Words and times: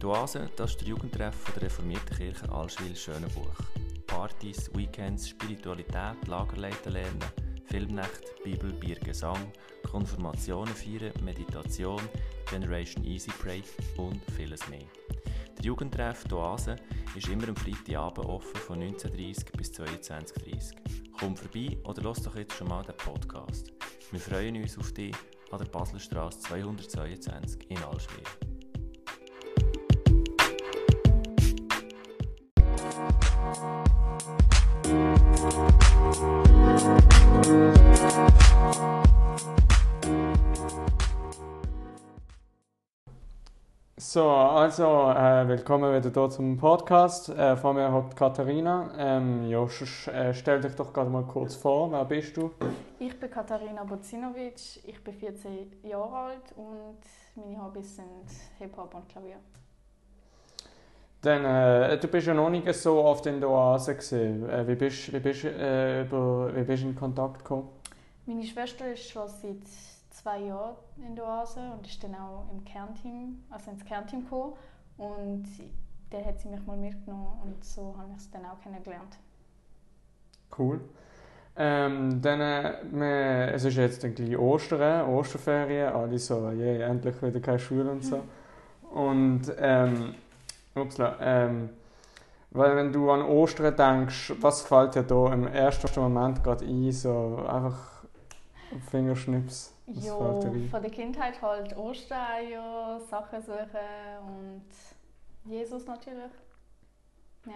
Die 0.00 0.06
Oase, 0.06 0.48
das 0.56 0.70
ist 0.70 0.80
der 0.80 0.88
Jugendtreff 0.88 1.52
der 1.52 1.64
reformierten 1.64 2.16
Kirche 2.16 2.50
Allschwil-Schönenbuch. 2.50 3.52
Partys, 4.06 4.70
Weekends, 4.74 5.28
Spiritualität, 5.28 6.26
Lagerleiten 6.26 6.92
lernen, 6.94 7.18
Filmnacht, 7.66 8.22
Bibel, 8.42 8.72
Bier, 8.72 8.96
Gesang, 8.96 9.52
Konfirmationen 9.90 10.74
feiern, 10.74 11.12
Meditation, 11.22 12.00
Generation 12.48 13.04
Easy 13.04 13.30
Pray 13.42 13.62
und 13.98 14.22
vieles 14.34 14.66
mehr. 14.70 14.86
Der 15.58 15.66
Jugendtreff 15.66 16.24
die 16.24 16.34
Oase 16.34 16.76
ist 17.14 17.28
immer 17.28 17.48
am 17.48 17.56
Freitagabend 17.56 18.26
offen 18.26 18.56
von 18.56 18.80
19.30 18.80 19.54
bis 19.54 19.70
22.30 19.72 20.76
Komm 21.18 21.36
vorbei 21.36 21.76
oder 21.84 22.02
lass 22.02 22.22
doch 22.22 22.36
jetzt 22.36 22.54
schon 22.54 22.68
mal 22.68 22.82
den 22.82 22.96
Podcast. 22.96 23.70
Wir 24.10 24.20
freuen 24.20 24.56
uns 24.56 24.78
auf 24.78 24.92
dich 24.92 25.14
an 25.50 25.58
der 25.58 25.66
Baselstraße 25.66 26.40
222 26.40 27.70
in 27.70 27.82
Allschwil. 27.82 28.49
Also 44.70 45.10
äh, 45.10 45.48
willkommen 45.48 45.92
wieder 45.92 46.12
hier 46.12 46.30
zum 46.30 46.56
Podcast. 46.56 47.28
Äh, 47.28 47.56
vor 47.56 47.74
mir 47.74 47.90
hockt 47.92 48.14
Katharina. 48.14 48.92
Ähm, 48.96 49.48
ja, 49.48 49.64
äh, 49.64 50.32
stell 50.32 50.60
dich 50.60 50.76
doch 50.76 50.92
gerade 50.92 51.10
mal 51.10 51.24
kurz 51.24 51.56
vor. 51.56 51.90
Wer 51.90 52.04
bist 52.04 52.36
du? 52.36 52.52
Ich 53.00 53.18
bin 53.18 53.28
Katharina 53.28 53.82
Bocinovic. 53.82 54.84
Ich 54.86 55.02
bin 55.02 55.12
14 55.12 55.72
Jahre 55.82 56.16
alt 56.16 56.52
und 56.54 57.00
meine 57.34 57.60
Hobbys 57.60 57.96
sind 57.96 58.06
Hip-Hop 58.58 58.94
und 58.94 59.08
Klavier. 59.08 59.40
Dann, 61.20 61.44
äh, 61.44 61.98
du 61.98 62.06
bist 62.06 62.28
ja 62.28 62.34
noch 62.34 62.50
nicht 62.50 62.72
so 62.74 63.02
oft 63.02 63.26
in 63.26 63.40
der 63.40 63.50
Oase 63.50 63.96
gesehen. 63.96 64.48
Äh, 64.48 64.68
wie 64.68 64.76
bist, 64.76 65.12
wie 65.12 65.18
bist, 65.18 65.46
äh, 65.46 66.02
über, 66.02 66.54
wie 66.54 66.62
bist 66.62 66.84
du 66.84 66.90
in 66.90 66.94
Kontakt 66.94 67.38
gekommen? 67.38 67.70
Meine 68.24 68.44
Schwester 68.44 68.92
ist 68.92 69.10
schon 69.10 69.26
seit 69.26 69.66
zwei 70.10 70.40
Jahren 70.40 70.76
in 71.06 71.16
der 71.16 71.24
Oase 71.24 71.60
und 71.72 71.86
ist 71.86 72.02
dann 72.02 72.14
auch 72.14 72.46
im 72.52 72.64
Kernteam, 72.64 73.42
also 73.50 73.70
ins 73.70 73.84
Kernteam 73.84 74.24
gekommen. 74.24 74.54
Und 74.98 75.44
dann 76.10 76.24
hat 76.24 76.40
sie 76.40 76.48
mich 76.48 76.64
mal 76.66 76.76
mitgenommen 76.76 77.40
und 77.44 77.64
so 77.64 77.94
habe 77.96 78.10
ich 78.12 78.18
es 78.18 78.30
dann 78.30 78.44
auch 78.44 78.60
kennengelernt. 78.60 79.16
Cool. 80.56 80.80
Ähm, 81.56 82.20
dann, 82.22 82.40
äh, 82.40 83.50
es 83.52 83.64
ist 83.64 83.76
jetzt 83.76 84.04
ein 84.04 84.36
Ostern, 84.36 85.08
Osterferien, 85.08 85.92
alle 85.92 86.18
so, 86.18 86.50
yeah, 86.50 86.86
endlich 86.88 87.20
wieder 87.22 87.40
keine 87.40 87.58
Schule 87.58 87.90
und 87.90 88.04
so. 88.04 88.22
Und, 88.90 89.42
ähm, 89.58 90.14
upsla, 90.74 91.16
ähm, 91.20 91.70
weil 92.50 92.76
wenn 92.76 92.92
du 92.92 93.10
an 93.10 93.22
Ostern 93.22 93.76
denkst, 93.76 94.32
was 94.40 94.62
fällt 94.62 94.94
dir 94.94 95.02
da 95.02 95.32
im 95.32 95.46
ersten 95.46 96.00
Moment 96.00 96.42
gerade 96.42 96.64
ein, 96.64 96.90
so 96.90 97.44
einfach 97.48 98.04
Fingerschnips? 98.90 99.72
Was 99.92 100.04
ja, 100.04 100.16
von 100.70 100.82
der 100.82 100.90
Kindheit 100.90 101.42
halt 101.42 101.76
Ostereier, 101.76 103.00
Sachen 103.10 103.42
suchen 103.42 103.58
und 104.26 105.50
Jesus 105.50 105.86
natürlich. 105.86 106.30
Ja. 107.46 107.54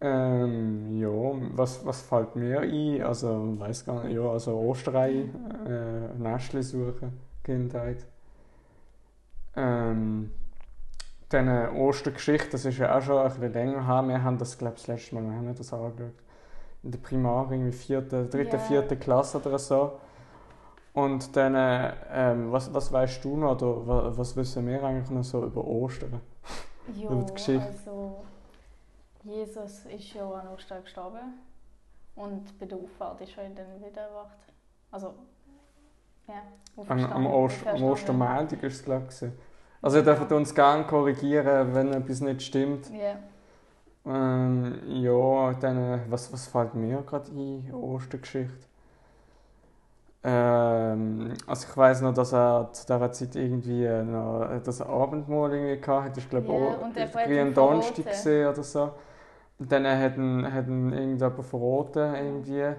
Ähm, 0.00 0.98
ja, 0.98 1.08
was, 1.56 1.84
was 1.84 2.02
fällt 2.02 2.36
mir 2.36 2.60
ein? 2.60 3.02
Also, 3.02 3.58
weiß 3.58 3.84
gar 3.84 4.04
nicht, 4.04 4.16
ja, 4.16 4.22
also 4.22 4.54
Osterei, 4.58 5.28
äh, 5.66 6.18
Nestli 6.18 6.62
suchen, 6.62 7.18
Kindheit. 7.42 8.04
Ähm, 9.56 10.30
dann 11.28 11.76
Ostergeschichte, 11.76 12.50
das 12.50 12.64
ist 12.64 12.78
ja 12.78 12.96
auch 12.96 13.02
schon 13.02 13.18
ein 13.18 13.28
bisschen 13.28 13.52
länger 13.52 13.86
her. 13.86 14.02
Wir 14.06 14.22
haben 14.22 14.38
das, 14.38 14.58
glaube 14.58 14.74
ich, 14.76 14.82
das 14.82 14.88
letzte 14.88 15.14
Mal, 15.14 15.24
wir 15.24 15.36
haben 15.36 15.54
das 15.54 15.72
angeschaut. 15.72 16.12
In 16.82 16.90
der 16.90 16.98
Primar, 16.98 17.50
irgendwie 17.50 17.72
vierte, 17.72 18.26
dritte, 18.26 18.56
yeah. 18.56 18.66
vierte 18.66 18.96
Klasse 18.96 19.38
oder 19.38 19.58
so. 19.58 19.92
Und 20.94 21.34
dann, 21.34 21.54
ähm, 22.12 22.52
was, 22.52 22.72
was 22.72 22.90
weißt 22.92 23.24
du 23.24 23.36
noch, 23.36 23.60
oder 23.60 24.16
was 24.16 24.36
wissen 24.36 24.66
wir 24.66 24.82
eigentlich 24.82 25.10
noch 25.10 25.24
so 25.24 25.44
über 25.44 25.64
Ostern? 25.64 26.20
Ja, 26.96 27.10
über 27.10 27.22
die 27.22 27.34
Geschichte? 27.34 27.66
also 27.66 28.24
Jesus 29.24 29.86
ist 29.86 30.14
ja 30.14 30.30
an 30.30 30.48
Ostern 30.48 30.84
gestorben 30.84 31.40
und 32.14 32.58
bei 32.60 32.66
der 32.66 32.78
Auffahrt 32.78 33.20
ist 33.22 33.36
er 33.36 33.48
dann 33.50 33.84
wieder 33.84 34.02
erwacht. 34.02 34.38
Also, 34.92 35.14
ja, 36.28 36.42
Am, 36.86 37.04
am, 37.04 37.26
Ost, 37.26 37.66
am 37.66 37.82
Ostermontag 37.82 38.62
war 38.62 38.68
es, 38.68 38.84
glaube 38.84 39.06
ich. 39.10 39.30
Also 39.82 39.98
ihr 39.98 40.04
dürft 40.04 40.30
uns 40.30 40.54
gerne 40.54 40.84
korrigieren, 40.84 41.74
wenn 41.74 41.92
etwas 41.92 42.20
nicht 42.20 42.42
stimmt. 42.42 42.88
Yeah. 42.90 43.18
Ähm, 44.06 44.78
ja, 44.86 45.54
dann, 45.54 46.02
was, 46.08 46.32
was 46.32 46.46
fällt 46.46 46.74
mir 46.74 47.02
gerade 47.02 47.30
ein, 47.32 47.74
Ostergeschichte? 47.74 48.66
Ähm, 50.26 51.34
also 51.46 51.66
ich 51.68 51.76
weiß 51.76 52.00
noch, 52.00 52.14
dass 52.14 52.32
er 52.32 52.70
zu 52.72 52.86
dieser 52.86 53.12
Zeit 53.12 53.36
irgendwie 53.36 53.86
noch 54.04 54.58
das 54.64 54.80
Abendmahl 54.80 55.52
irgendwie 55.52 55.90
hatte. 55.90 56.20
Ich 56.20 56.30
glaube, 56.30 56.48
yeah, 56.48 56.78
auch 56.78 57.16
ein 57.16 57.52
Donnerstag 57.52 58.06
gesehen 58.06 58.48
oder 58.48 58.62
so. 58.62 58.92
Und 59.58 59.70
dann 59.70 59.86
hat 59.86 60.16
ihn, 60.16 60.50
hat 60.50 60.66
ihn 60.66 60.92
irgendjemand 60.92 61.44
verraten 61.44 62.14
irgendwie. 62.14 62.74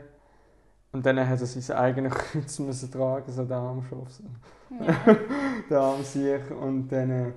Und 0.92 1.06
dann 1.06 1.20
hat 1.20 1.40
er 1.40 1.46
sein 1.46 1.78
eigenes 1.78 2.14
Kreuz 2.16 2.58
müssen 2.58 2.92
tragen, 2.92 3.32
so 3.32 3.44
der 3.46 3.58
Armschuss. 3.58 4.24
Ja. 4.72 5.16
der 5.70 5.80
Arm 5.80 6.04
sich. 6.04 6.50
Und 6.50 6.88
dann 6.88 7.34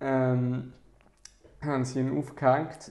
ähm, 0.00 0.72
haben 1.60 1.84
sie 1.84 2.00
ihn 2.00 2.18
aufgehängt. 2.18 2.90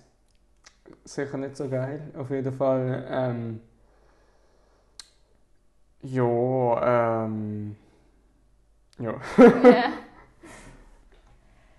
Sicher 1.03 1.37
nicht 1.37 1.57
so 1.57 1.67
geil. 1.67 2.09
Auf 2.17 2.29
jeden 2.29 2.53
Fall. 2.53 3.05
Ähm, 3.09 3.59
ja, 6.11 7.25
ähm. 7.25 7.75
Ja. 8.99 9.13
Yeah. 9.37 9.93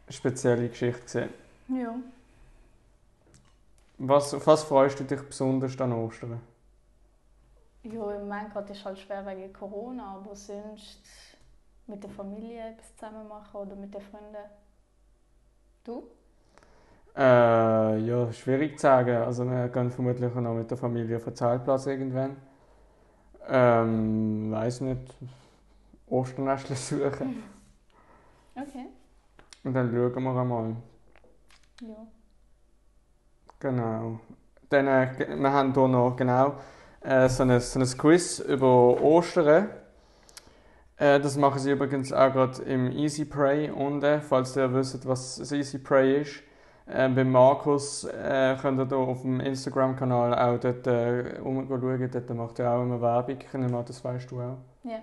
Spezielle 0.09 0.69
Geschichte 0.69 1.03
gesehen. 1.03 1.31
Ja. 1.69 1.95
Was, 3.99 4.33
auf 4.33 4.47
was 4.47 4.63
freust 4.63 5.01
du 5.01 5.05
dich 5.05 5.21
besonders 5.23 5.79
an 5.81 5.93
Ostern? 5.93 6.41
Ja, 7.83 8.13
im 8.13 8.29
Moment 8.29 8.53
gerade 8.53 8.73
ist 8.73 8.85
halt 8.85 8.99
schwer 8.99 9.27
wegen 9.27 9.53
Corona, 9.53 10.17
aber 10.17 10.35
sonst 10.37 11.03
mit 11.87 12.03
der 12.03 12.11
Familie 12.11 12.71
etwas 12.71 12.95
zusammen 12.97 13.27
machen 13.29 13.57
oder 13.57 13.75
mit 13.75 13.93
den 13.93 14.01
Freunden. 14.01 14.37
Du? 15.85 16.05
Äh, 17.17 17.99
ja, 17.99 18.33
schwierig 18.33 18.79
zu 18.79 18.83
sagen. 18.83 19.17
Also 19.17 19.45
wir 19.45 19.69
gehen 19.69 19.91
vermutlich 19.91 20.33
noch 20.35 20.55
mit 20.55 20.71
der 20.71 20.79
Familie 20.79 21.17
auf 21.17 21.25
den 21.25 21.35
Zeltplatz 21.35 21.87
irgendwann. 21.87 22.37
Ähm, 23.49 24.51
weiß 24.53 24.83
nicht. 24.83 25.15
Osternestchen 26.07 26.77
suchen. 26.77 27.43
Okay. 28.55 28.87
Und 29.65 29.75
dann 29.75 29.91
schauen 29.91 30.23
wir 30.23 30.41
einmal. 30.41 30.77
Ja. 31.81 32.07
Genau. 33.61 34.21
Dann, 34.69 34.87
äh, 34.87 35.39
wir 35.41 35.53
haben 35.53 35.73
hier 35.73 35.89
noch 35.89 36.17
genau 36.17 36.57
äh, 37.01 37.29
so, 37.29 37.43
ein, 37.43 37.61
so 37.61 37.81
ein 37.81 37.87
Quiz 37.99 38.39
über 38.41 39.01
Ostern. 39.01 39.69
Äh, 40.97 41.21
das 41.21 41.37
machen 41.37 41.59
sie 41.59 41.73
übrigens 41.73 42.13
auch 42.13 42.33
gerade 42.33 42.63
im 42.63 42.91
Easy 42.91 43.25
Pray 43.25 43.71
unten, 43.71 44.21
falls 44.21 44.57
ihr 44.57 44.73
wisst, 44.75 45.07
was 45.07 45.37
das 45.37 45.53
Easy 45.53 45.79
Pray 45.79 46.23
ist. 46.23 46.43
Äh, 46.91 47.09
bei 47.11 47.25
Markus 47.25 48.05
äh, 48.05 48.57
könnt 48.61 48.81
ihr 48.81 48.87
hier 48.87 48.97
auf 48.97 49.21
dem 49.21 49.41
Instagram-Kanal 49.41 50.35
auch 50.35 50.59
dort 50.59 50.87
äh, 50.87 51.39
umschauen. 51.43 52.11
Dort 52.11 52.31
macht 52.35 52.59
er 52.59 52.73
auch 52.73 52.83
immer 52.83 53.01
Werbung. 53.01 53.37
Ich 53.39 53.53
nehme 53.53 53.85
das 53.87 54.03
weißt 54.03 54.31
du 54.31 54.41
auch. 54.41 54.57
Ja. 54.85 54.99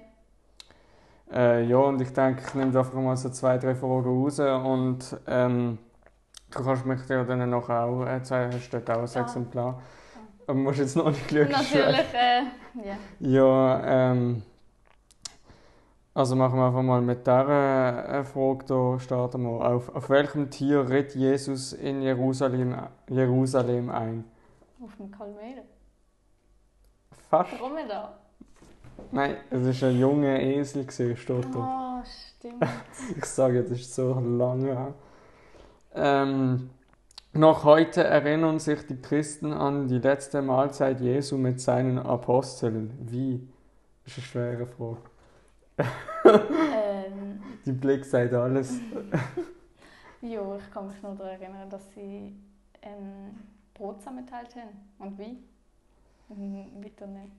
Äh, 1.31 1.65
ja, 1.65 1.77
und 1.77 2.01
ich 2.01 2.11
denke, 2.11 2.41
ich 2.45 2.53
nehme 2.55 2.77
einfach 2.77 2.93
mal 2.93 3.15
so 3.17 3.29
zwei, 3.29 3.57
drei 3.57 3.75
Fragen 3.75 4.03
raus 4.03 4.39
und 4.39 5.17
ähm, 5.27 5.77
du 6.51 6.63
kannst 6.63 6.85
mich 6.85 6.99
ja 7.07 7.23
dann 7.23 7.49
noch 7.49 7.69
auch 7.69 8.05
äh, 8.05 8.21
zeigen, 8.23 8.53
hast 8.53 8.69
du 8.71 8.79
dort 8.79 8.89
auch 8.97 9.03
ein 9.03 9.09
ja. 9.13 9.21
Exemplar. 9.21 9.81
Aber 10.47 10.57
musst 10.57 10.79
jetzt 10.79 10.95
noch 10.95 11.09
nicht 11.09 11.29
schauen. 11.29 11.49
Natürlich, 11.49 12.13
äh, 12.13 12.43
ja. 12.83 12.97
Ja, 13.19 14.11
ähm, 14.11 14.43
also 16.15 16.33
machen 16.37 16.57
wir 16.57 16.67
einfach 16.67 16.81
mal 16.81 17.01
mit 17.01 17.27
dieser 17.27 18.07
äh, 18.07 18.23
Frage 18.23 18.65
hier, 18.67 18.99
starten 19.01 19.43
wir. 19.43 19.67
Auf, 19.67 19.93
auf 19.93 20.09
welchem 20.09 20.49
Tier 20.49 20.89
ritt 20.89 21.13
Jesus 21.13 21.73
in 21.73 22.01
Jerusalem, 22.01 22.73
Jerusalem 23.09 23.89
ein? 23.89 24.23
Auf 24.81 24.95
dem 24.95 25.11
Kalmere. 25.11 25.63
Fast. 27.29 27.59
Dromedar. 27.59 28.17
Nein, 29.11 29.35
es 29.49 29.81
war 29.81 29.89
ein 29.89 29.99
junger 29.99 30.39
Esel, 30.39 30.89
steht 30.89 31.29
dort. 31.29 31.47
Oh, 31.53 32.01
stimmt. 32.37 32.65
ich 33.17 33.25
sage, 33.25 33.63
das 33.63 33.71
ist 33.71 33.93
so 33.93 34.13
lange. 34.13 34.93
Ähm, 35.93 36.69
noch 37.33 37.65
heute 37.65 38.05
erinnern 38.05 38.59
sich 38.59 38.87
die 38.87 39.01
Christen 39.01 39.51
an 39.51 39.89
die 39.89 39.99
letzte 39.99 40.41
Mahlzeit 40.41 41.01
Jesu 41.01 41.37
mit 41.37 41.59
seinen 41.59 41.99
Aposteln. 41.99 42.97
Wie? 43.01 43.45
Das 44.05 44.13
ist 44.13 44.19
eine 44.19 44.27
schwere 44.27 44.65
Frage 44.65 45.14
ähm, 45.77 47.41
Die 47.65 47.71
Blick 47.71 48.05
sagt 48.05 48.33
alles. 48.33 48.79
Ja, 50.21 50.55
ich 50.55 50.71
kann 50.71 50.87
mich 50.87 50.99
nur 51.03 51.13
daran 51.13 51.39
erinnern, 51.39 51.69
dass 51.69 51.87
sie 51.93 52.35
ähm, 52.81 53.37
Brot 53.75 53.99
zusammenteilt 53.99 54.55
haben. 54.55 54.75
Und 54.97 55.19
wie? 55.19 55.37
Mhm, 56.29 56.83
weiter 56.83 57.05
nicht. 57.05 57.31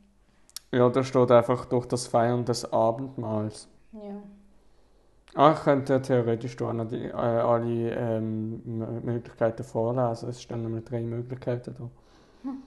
Ja, 0.71 0.89
da 0.89 1.03
steht 1.03 1.33
einfach 1.33 1.65
durch 1.65 1.87
das 1.87 2.07
Feiern 2.07 2.45
des 2.45 2.71
Abendmahls. 2.73 3.69
Ja. 3.93 4.23
Ah, 5.35 5.53
ich 5.53 5.65
könnte 5.65 6.01
theoretisch 6.01 6.61
auch 6.63 6.73
noch 6.73 6.87
die, 6.87 7.07
äh, 7.07 7.13
alle 7.13 7.91
ähm, 7.91 8.63
Möglichkeiten 9.05 9.65
vorlesen. 9.65 10.29
Es 10.29 10.41
stehen 10.41 10.63
nämlich 10.63 10.85
drei 10.85 11.01
Möglichkeiten 11.01 11.75
da. 11.77 11.91
Hm. 12.49 12.63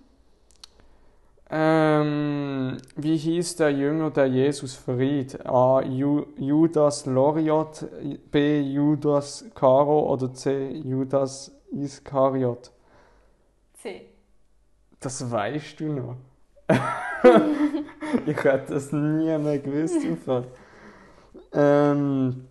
Ähm, 1.51 2.77
wie 2.95 3.17
hieß 3.17 3.55
der 3.55 3.71
Jünger, 3.71 4.11
der 4.11 4.27
Jesus 4.27 4.75
verriet? 4.75 5.43
A. 5.47 5.81
Ju 5.81 6.27
Judas 6.37 7.07
Loriot, 7.07 7.87
B. 8.29 8.61
Judas 8.61 9.45
Caro 9.55 10.13
oder 10.13 10.31
C. 10.31 10.69
Judas 10.69 11.51
Iskariot? 11.71 12.71
C. 13.73 14.09
Das 14.99 15.31
weißt 15.31 15.79
du 15.79 15.93
noch. 15.93 16.17
ich 18.27 18.43
hätte 18.43 18.73
das 18.73 18.91
nie 18.91 19.37
mehr 19.39 19.57
gewusst. 19.57 20.05
ähm, 21.53 22.47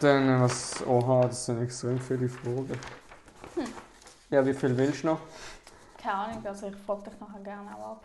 dann 0.00 0.40
was. 0.42 0.84
Oha, 0.84 1.26
das 1.26 1.46
sind 1.46 1.62
extrem 1.62 2.00
viele 2.00 2.28
Fragen. 2.28 2.72
Hm. 3.54 3.64
Ja, 4.30 4.44
wie 4.44 4.54
viel 4.54 4.76
willst 4.76 5.04
du 5.04 5.08
noch? 5.08 5.20
Keine 6.04 6.16
Ahnung, 6.16 6.46
also 6.46 6.66
ich 6.66 6.76
frage 6.76 7.04
dich 7.04 7.18
nachher 7.18 7.40
gerne 7.40 7.74
auch 7.76 7.92
ab. 7.92 8.04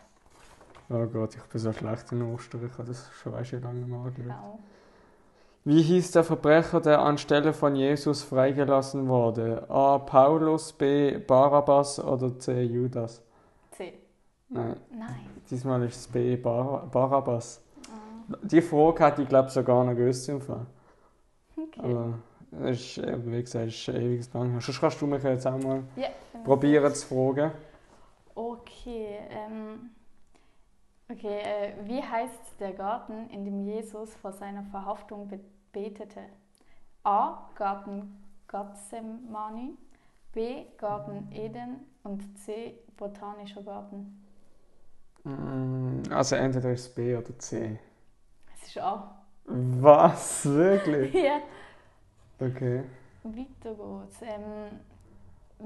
Oh 0.90 1.06
Gott, 1.06 1.36
ich 1.36 1.44
bin 1.44 1.60
so 1.60 1.74
schlecht 1.74 2.10
in 2.14 2.22
Ostern, 2.34 2.66
ich 2.66 2.78
habe 2.78 2.88
das 2.88 3.10
schon 3.22 3.34
weißt, 3.34 3.52
lange 3.52 3.86
mal 3.86 4.08
angeschaut. 4.08 4.16
Genau. 4.16 4.60
Wie 5.66 5.82
hieß 5.82 6.12
der 6.12 6.24
Verbrecher, 6.24 6.80
der 6.80 7.02
anstelle 7.02 7.52
von 7.52 7.76
Jesus 7.76 8.24
freigelassen 8.24 9.10
wurde? 9.10 9.70
A. 9.70 9.98
Paulus, 9.98 10.72
B. 10.72 11.18
Barabbas 11.18 12.00
oder 12.00 12.40
C. 12.40 12.64
Judas? 12.64 13.22
C. 13.72 13.94
Nein. 14.48 14.78
Nein. 14.98 15.30
Diesmal 15.52 15.84
ist 15.84 15.98
es 15.98 16.08
B. 16.08 16.38
Bar 16.38 16.88
Barabbas. 16.90 17.62
Oh. 18.32 18.36
Die 18.44 18.62
Frage 18.62 19.06
hätte 19.06 19.22
ich 19.24 19.30
glaube 19.30 19.50
sogar 19.50 19.84
noch 19.84 19.94
gewusst 19.94 20.30
im 20.30 20.40
Fall. 20.40 20.66
Okay. 21.58 21.82
Aber 21.84 22.14
es 22.64 22.98
ist, 22.98 23.26
wie 23.26 23.42
gesagt, 23.42 23.68
es 23.68 23.76
ist 23.76 23.90
ewig 23.90 24.34
lang. 24.34 24.62
Sonst 24.62 24.80
kannst 24.80 25.02
du 25.02 25.06
mich 25.06 25.22
jetzt 25.22 25.46
auch 25.46 25.62
mal 25.62 25.84
ja, 25.98 26.08
probieren 26.46 26.96
zu 26.96 27.06
fragen. 27.06 27.52
Okay, 28.90 29.20
ähm, 29.30 29.92
okay 31.10 31.42
äh, 31.42 31.74
wie 31.84 32.02
heißt 32.02 32.60
der 32.60 32.74
Garten, 32.74 33.30
in 33.30 33.46
dem 33.46 33.62
Jesus 33.62 34.16
vor 34.16 34.34
seiner 34.34 34.64
Verhaftung 34.64 35.30
betete? 35.72 36.22
A. 37.04 37.50
Garten 37.54 38.18
Gethsemane, 38.48 39.78
B. 40.32 40.66
Garten 40.80 41.32
Eden 41.32 41.82
und 42.04 42.36
C. 42.40 42.80
Botanischer 42.98 43.62
Garten. 43.62 44.26
Mm, 45.24 46.02
also 46.12 46.36
entweder 46.36 46.72
ist 46.72 46.88
es 46.88 46.96
B 46.96 47.16
oder 47.16 47.38
C. 47.38 47.80
Es 48.56 48.70
ist 48.70 48.80
A. 48.80 49.24
Was? 49.46 50.46
Wirklich? 50.46 51.14
ja. 51.24 51.42
Okay. 52.40 52.86
Weiter 53.24 53.76
geht's. 53.76 54.22
Ähm, 54.24 54.80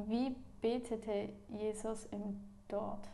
wie 0.08 0.36
betete 0.60 1.30
Jesus 1.48 2.06
im 2.08 2.53
dort. 2.74 3.08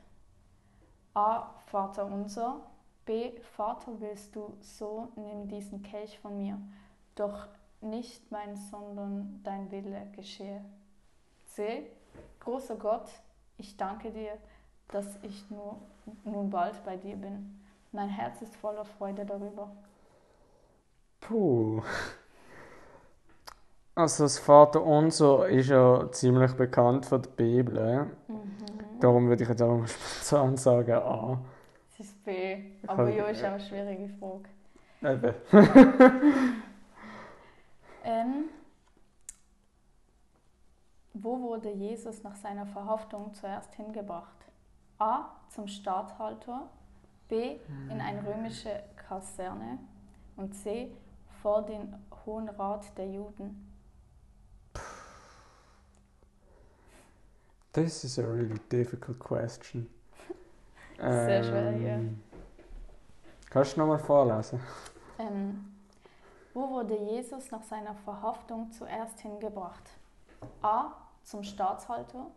A. 1.14 1.50
Vater 1.66 2.06
unser. 2.06 2.62
B. 3.06 3.32
Vater 3.56 4.00
willst 4.00 4.36
du, 4.36 4.54
so 4.62 5.10
nimm 5.16 5.48
diesen 5.48 5.84
Kelch 5.84 6.20
von 6.20 6.38
mir. 6.38 6.60
Doch 7.16 7.48
nicht 7.82 8.32
mein, 8.32 8.56
sondern 8.56 9.42
dein 9.44 9.72
Wille 9.72 10.08
geschehe. 10.16 10.64
C. 11.48 11.88
Großer 12.40 12.76
Gott, 12.76 13.10
ich 13.58 13.76
danke 13.78 14.12
dir, 14.12 14.38
dass 14.90 15.18
ich 15.24 15.50
nur, 15.50 15.78
nun 16.24 16.50
bald 16.50 16.84
bei 16.86 16.98
dir 16.98 17.16
bin. 17.16 17.60
Mein 17.92 18.10
Herz 18.10 18.42
ist 18.42 18.56
voller 18.56 18.86
Freude 18.86 19.26
darüber. 19.26 19.72
Puh. 21.22 21.82
Also 23.96 24.24
das 24.24 24.40
Vater 24.40 24.82
Unser 24.84 25.50
ist 25.50 25.70
ja 25.70 26.10
ziemlich 26.12 26.54
bekannt 26.54 27.06
für 27.06 27.20
die 27.20 27.30
Bibel. 27.30 28.06
Mhm. 28.28 28.39
Darum 29.00 29.28
würde 29.30 29.44
ich 29.44 29.50
jetzt 29.50 29.62
auch 29.62 29.86
spontan 29.88 30.58
sagen 30.58 30.92
A. 30.94 31.40
Es 31.92 32.00
ist 32.02 32.24
B. 32.24 32.58
Aber 32.88 33.10
ja, 33.10 33.26
ist 33.28 33.44
auch 33.44 33.52
eine 33.52 33.60
schwierige 33.60 34.10
Frage. 34.10 34.50
Eben. 35.02 35.34
ähm, 38.04 38.50
wo 41.14 41.42
wurde 41.42 41.72
Jesus 41.72 42.24
nach 42.24 42.36
seiner 42.36 42.66
Verhaftung 42.66 43.34
zuerst 43.34 43.74
hingebracht? 43.76 44.38
A. 44.98 45.30
Zum 45.50 45.68
Statthalter. 45.68 46.70
B. 47.28 47.58
In 47.90 48.02
eine 48.02 48.26
römische 48.26 48.84
Kaserne. 48.96 49.80
Und 50.36 50.54
C. 50.56 50.92
Vor 51.42 51.62
den 51.62 51.96
Hohen 52.26 52.50
Rat 52.50 52.98
der 52.98 53.08
Juden. 53.10 53.69
This 57.72 58.04
is 58.04 58.18
a 58.18 58.24
really 58.24 58.60
difficult 58.70 59.20
question. 59.20 59.88
Sehr 60.98 61.44
schwer, 61.44 61.78
ja. 61.78 61.88
Ähm, 61.96 62.20
kannst 63.50 63.76
du 63.76 63.82
nochmal 63.82 64.00
vorlesen? 64.00 64.60
Ähm, 65.20 65.72
wo 66.54 66.68
wurde 66.70 66.98
Jesus 66.98 67.52
nach 67.52 67.64
seiner 67.64 67.94
Verhaftung 67.94 68.72
zuerst 68.72 69.20
hingebracht? 69.20 69.84
A. 70.62 70.94
Zum 71.24 71.44
Staatshalter, 71.44 72.32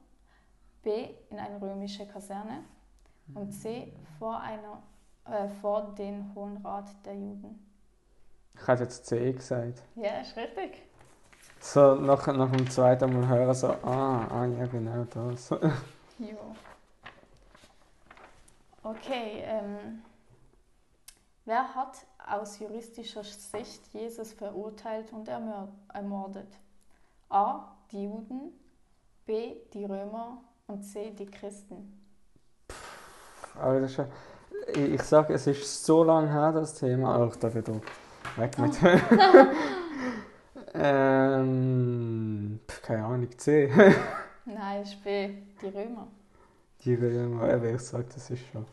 B. 0.82 1.14
in 1.30 1.38
eine 1.38 1.60
römische 1.62 2.06
Kaserne 2.06 2.64
und 3.34 3.52
C. 3.52 3.92
vor, 4.18 4.38
einer, 4.38 4.82
äh, 5.24 5.48
vor 5.48 5.94
den 5.96 6.34
Hohen 6.34 6.58
Rat 6.58 6.90
der 7.06 7.14
Juden. 7.14 7.58
Ich 8.54 8.68
hätte 8.68 8.82
jetzt 8.82 9.06
C 9.06 9.32
gesagt. 9.32 9.82
Ja, 9.94 10.20
ist 10.20 10.36
richtig. 10.36 10.82
So 11.62 11.94
nach, 11.94 12.26
nach 12.26 12.50
dem 12.50 12.68
zweiten 12.68 13.12
Mal 13.12 13.28
hören, 13.28 13.54
so, 13.54 13.68
ah, 13.68 14.26
ah 14.28 14.46
ja, 14.46 14.66
genau 14.66 15.04
das. 15.04 15.48
ja. 16.18 16.34
Okay, 18.82 19.44
ähm, 19.44 20.02
wer 21.44 21.72
hat 21.72 21.98
aus 22.28 22.58
juristischer 22.58 23.22
Sicht 23.22 23.86
Jesus 23.92 24.32
verurteilt 24.32 25.12
und 25.12 25.28
ermordet? 25.28 26.52
A. 27.30 27.76
Die 27.92 28.04
Juden, 28.04 28.52
B. 29.24 29.54
Die 29.72 29.84
Römer 29.84 30.42
und 30.66 30.82
C. 30.82 31.12
Die 31.12 31.26
Christen. 31.26 31.96
Aber 33.54 33.78
das 33.78 33.92
ist 33.92 33.96
ja, 33.98 34.06
ich, 34.74 34.94
ich 34.94 35.02
sage, 35.02 35.32
es 35.34 35.46
ist 35.46 35.84
so 35.84 36.02
lange 36.02 36.28
her, 36.28 36.50
das 36.50 36.74
Thema. 36.74 37.24
Ach, 37.24 37.36
da 37.36 37.54
wieder 37.54 37.80
weg 38.36 38.58
mit. 38.58 38.76
Ähm, 40.74 42.60
keine 42.82 43.04
Ahnung, 43.04 43.38
C. 43.38 43.70
Nein, 44.44 44.82
ist 44.82 45.02
B, 45.02 45.30
die 45.60 45.68
Römer. 45.68 46.08
Die 46.84 46.94
Römer, 46.94 47.54
aber 47.54 47.70
ich 47.70 47.80
sage, 47.80 48.06
das 48.12 48.30
ist 48.30 48.42
schon. 48.52 48.66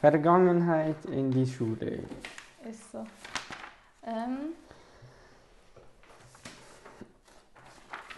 Vergangenheit 0.00 1.04
in 1.06 1.30
die 1.30 1.46
Schule. 1.46 2.02
Ist 2.68 2.92
so. 2.92 3.04
Ähm, 4.04 4.54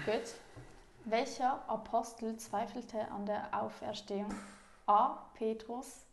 gut. 0.04 0.34
Welcher 1.04 1.68
Apostel 1.68 2.37
zweifelte 2.37 3.10
an 3.10 3.25
der 3.25 3.48
Auferstehung? 3.52 4.34
A. 4.87 5.30
Petrus, 5.34 6.04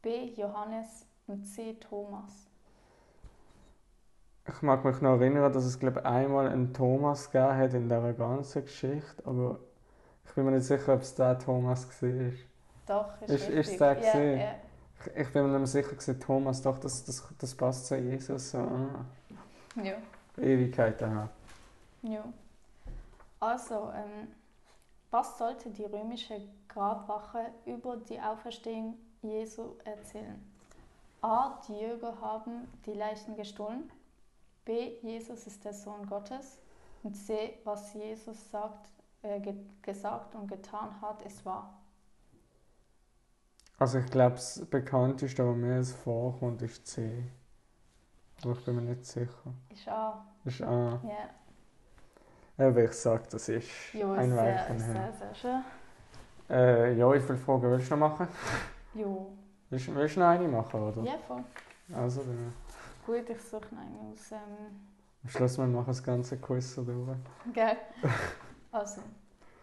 B. 0.00 0.32
Johannes 0.36 1.06
und 1.26 1.44
C. 1.44 1.74
Thomas 1.74 2.46
ich 4.46 4.62
mag 4.62 4.84
mich 4.84 5.00
noch 5.00 5.20
erinnern, 5.20 5.52
dass 5.52 5.64
es 5.64 5.78
glaube 5.78 6.04
einmal 6.04 6.48
einen 6.48 6.72
Thomas 6.74 7.30
gegeben 7.30 7.56
hat 7.56 7.74
in 7.74 7.88
dieser 7.88 8.12
ganzen 8.12 8.64
Geschichte, 8.64 9.22
aber 9.24 9.58
ich 10.26 10.32
bin 10.34 10.44
mir 10.44 10.52
nicht 10.52 10.66
sicher, 10.66 10.94
ob 10.94 11.00
es 11.00 11.14
der 11.14 11.38
Thomas 11.38 11.86
war. 12.02 12.32
Doch, 12.86 13.22
ist, 13.22 13.30
ist, 13.30 13.48
ist 13.48 13.80
der 13.80 13.98
ja, 14.00 14.18
ja. 14.18 14.54
Ich, 15.00 15.16
ich, 15.16 15.32
bin 15.32 15.50
mir 15.50 15.58
nicht 15.58 15.70
sicher, 15.70 15.90
gewesen, 15.90 16.20
Thomas, 16.20 16.60
doch, 16.60 16.78
das, 16.78 17.04
das, 17.04 17.26
das 17.38 17.54
passt 17.54 17.86
zu 17.86 17.96
Jesus. 17.96 18.50
So, 18.50 18.58
ah. 18.58 19.04
Ja. 19.82 19.94
Ewigkeiten 20.36 21.10
her. 21.10 21.28
Ja. 22.02 22.24
Also, 23.40 23.92
ähm, 23.94 24.28
was 25.10 25.38
sollte 25.38 25.70
die 25.70 25.84
römische 25.84 26.40
Grabwache 26.68 27.46
über 27.66 27.96
die 27.96 28.20
Auferstehung 28.20 28.98
Jesu 29.22 29.76
erzählen? 29.84 30.42
A. 31.22 31.58
Die 31.66 31.72
Jäger 31.72 32.14
haben 32.20 32.68
die 32.84 32.92
Leichen 32.92 33.36
gestohlen. 33.36 33.90
B. 34.64 34.98
Jesus 35.02 35.46
ist 35.46 35.64
der 35.64 35.74
Sohn 35.74 36.06
Gottes. 36.06 36.58
Und 37.02 37.14
C. 37.14 37.58
Was 37.64 37.92
Jesus 37.94 38.50
sagt, 38.50 38.88
äh, 39.22 39.40
ge 39.40 39.54
gesagt 39.82 40.34
und 40.34 40.48
getan 40.48 41.00
hat, 41.00 41.22
ist 41.22 41.44
wahr. 41.44 41.78
Also 43.78 43.98
ich 43.98 44.06
glaube, 44.06 44.36
das 44.36 44.64
bekannteste, 44.66 45.46
was 45.46 45.56
mir 45.56 45.84
vorkommt, 45.84 46.62
ist 46.62 46.86
C. 46.86 47.24
Aber 48.42 48.52
ich 48.52 48.64
bin 48.64 48.76
mir 48.76 48.82
nicht 48.82 49.04
sicher. 49.04 49.54
Ist 49.68 49.88
A. 49.88 50.24
Ist 50.44 50.62
A. 50.62 51.00
Ja. 51.04 52.66
Aber 52.66 52.84
ich 52.84 52.92
sage, 52.92 53.24
das 53.30 53.48
ist 53.48 53.92
jo, 53.92 54.12
ein 54.12 54.34
Weilchen 54.36 54.80
her. 54.80 54.94
Sehr, 54.94 55.12
sehr 55.12 55.34
schön. 55.34 55.64
Äh, 56.48 56.94
ja, 56.96 57.12
wie 57.12 57.20
viele 57.20 57.38
Fragen 57.38 57.70
willst 57.70 57.90
du 57.90 57.96
noch 57.96 58.10
machen? 58.10 58.28
Jo. 58.94 59.32
Willst, 59.70 59.92
willst 59.94 60.16
du 60.16 60.20
noch 60.20 60.28
eine 60.28 60.46
machen, 60.46 60.80
oder? 60.80 61.02
Ja, 61.02 61.18
voll. 61.26 61.42
Also 61.92 62.22
dann. 62.22 62.52
Gut, 63.06 63.28
ich 63.28 63.42
suche 63.42 63.74
noch 63.74 63.82
eine 63.82 64.12
aus. 64.12 64.32
Ähm... 64.32 64.90
Am 65.22 65.28
Schluss 65.28 65.58
wir 65.58 65.66
machen 65.66 65.86
das 65.86 66.02
ganze 66.02 66.38
Quiz 66.38 66.74
durch. 66.74 67.18
Gell? 67.52 67.76
Also, 68.72 69.02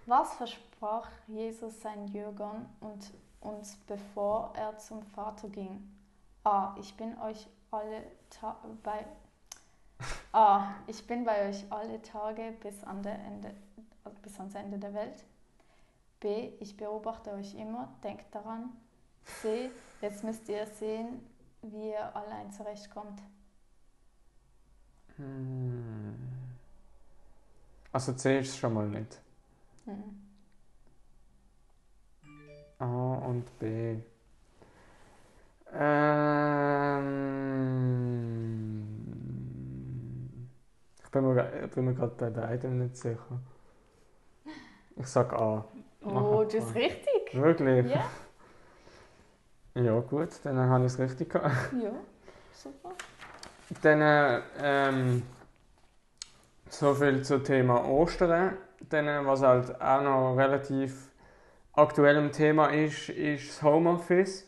was 0.06 0.36
versprach 0.36 1.10
Jesus 1.28 1.82
seinen 1.82 2.08
Jüngern 2.08 2.70
und 2.80 3.12
uns, 3.42 3.76
bevor 3.86 4.54
er 4.56 4.78
zum 4.78 5.04
Vater 5.04 5.50
ging? 5.50 5.86
A. 6.46 6.74
Ich 6.80 6.96
bin 6.96 7.20
euch 7.20 7.46
alle 7.72 8.04
Ta 8.30 8.56
bei 8.84 9.06
A. 10.32 10.76
Ich 10.88 11.06
bin 11.06 11.26
bei 11.26 11.50
euch 11.50 11.66
alle 11.70 12.02
Tage 12.02 12.54
bis, 12.62 12.84
an 12.86 13.04
der 13.04 13.20
Ende, 13.26 13.54
bis 14.22 14.40
ans 14.40 14.56
Ende 14.56 14.78
der 14.78 14.94
Welt. 14.94 15.26
B. 16.22 16.54
Ich 16.62 16.78
beobachte 16.78 17.32
euch 17.32 17.54
immer, 17.56 17.90
denkt 18.02 18.34
daran. 18.34 18.70
C. 19.26 19.70
Jetzt 20.02 20.24
müsst 20.24 20.48
ihr 20.48 20.66
sehen, 20.68 21.20
wie 21.62 21.90
ihr 21.90 22.16
allein 22.16 22.52
zurechtkommt. 22.52 23.22
Hm. 25.18 26.16
Also 27.92 28.14
C 28.14 28.40
ist 28.40 28.50
es 28.50 28.58
schon 28.58 28.74
mal 28.74 28.88
nicht. 28.88 29.20
Mhm. 29.86 30.22
A 32.80 33.14
und 33.26 33.60
B. 33.60 33.98
Ähm, 35.74 37.08
ich 41.04 41.12
bin 41.12 41.34
mir, 41.34 41.68
bin 41.74 41.86
mir 41.86 41.94
gerade 41.94 42.16
bei 42.16 42.30
beiden 42.30 42.80
nicht 42.80 42.98
sicher. 42.98 43.40
Ich 44.96 45.08
sag 45.08 45.32
A. 45.34 45.66
Oh, 46.04 46.44
das 46.44 46.56
ist 46.56 46.76
richtig. 46.76 47.34
Wirklich? 47.34 47.92
Ja. 47.92 48.06
Ja, 49.74 50.00
gut, 50.02 50.30
dann 50.44 50.58
habe 50.58 50.86
ich 50.86 50.94
es 50.94 51.00
richtig 51.00 51.30
gehabt. 51.30 51.56
Ja, 51.82 51.92
super. 52.54 52.92
Dann 53.82 54.44
ähm, 54.62 55.24
so 56.70 56.94
viel 56.94 57.22
zum 57.24 57.44
Thema 57.44 57.86
Ostern. 57.86 58.58
Dann, 58.90 59.26
was 59.26 59.42
halt 59.42 59.80
auch 59.82 60.02
noch 60.02 60.36
relativ 60.36 61.12
aktuell 61.74 62.18
im 62.18 62.32
Thema 62.32 62.68
ist, 62.68 63.10
ist 63.10 63.50
das 63.50 63.64
Homeoffice. 63.64 64.46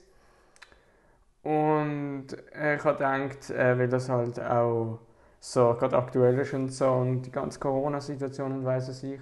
Und 1.43 2.27
ich 2.31 2.85
habe 2.85 2.93
gedacht, 2.93 3.49
äh, 3.49 3.77
weil 3.77 3.87
das 3.87 4.09
halt 4.09 4.39
auch 4.41 4.99
so 5.39 5.73
gerade 5.73 5.97
aktuell 5.97 6.39
ist 6.39 6.53
und 6.53 6.69
so 6.69 6.89
und 6.89 7.23
die 7.23 7.31
ganze 7.31 7.59
Corona-Situation 7.59 8.51
und 8.51 8.65
weiss 8.65 8.87
es 8.87 9.03
ich, 9.03 9.19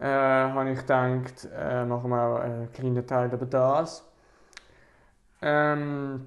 äh, 0.00 0.04
habe 0.04 0.70
ich 0.70 0.78
gedacht, 0.80 1.48
äh, 1.54 1.84
machen 1.84 2.10
wir 2.10 2.22
auch 2.22 2.40
einen 2.40 2.70
kleinen 2.72 3.06
Teil 3.06 3.32
über 3.32 3.46
das. 3.46 4.04
Ähm, 5.48 6.26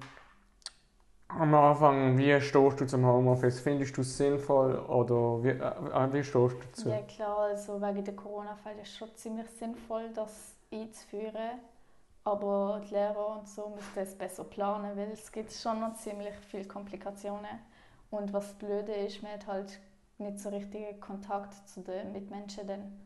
am 1.28 1.54
Anfang, 1.54 2.16
wie 2.16 2.40
stehst 2.40 2.80
du 2.80 2.86
zum 2.86 3.04
Homeoffice? 3.04 3.60
Findest 3.60 3.94
du 3.98 4.00
es 4.00 4.16
sinnvoll 4.16 4.76
oder 4.78 5.44
wie, 5.44 5.50
äh, 5.50 6.12
wie 6.12 6.24
stehst 6.24 6.34
du 6.34 6.48
dazu? 6.48 6.88
Ja 6.88 7.02
klar, 7.02 7.38
also 7.40 7.82
wegen 7.82 8.02
der 8.02 8.16
Corona-Fälle 8.16 8.80
ist 8.80 8.88
es 8.88 8.96
schon 8.96 9.14
ziemlich 9.14 9.50
sinnvoll, 9.50 10.08
das 10.14 10.54
einzuführen. 10.72 11.60
Aber 12.24 12.80
die 12.82 12.94
Lehrer 12.94 13.38
und 13.38 13.46
so 13.46 13.68
müssen 13.68 13.98
es 13.98 14.14
besser 14.14 14.44
planen, 14.44 14.96
weil 14.96 15.10
es 15.12 15.30
gibt 15.30 15.52
schon 15.52 15.80
noch 15.80 15.94
ziemlich 15.96 16.34
viele 16.50 16.64
Komplikationen. 16.64 17.60
Und 18.10 18.32
was 18.32 18.54
blöde 18.54 18.92
ist, 18.92 19.22
man 19.22 19.32
hat 19.32 19.46
halt 19.46 19.80
nicht 20.16 20.38
so 20.38 20.48
richtigen 20.48 20.98
Kontakt 20.98 21.68
zu 21.68 21.82
den 21.82 22.12
Mitmenschen. 22.12 22.66
Dann. 22.66 23.00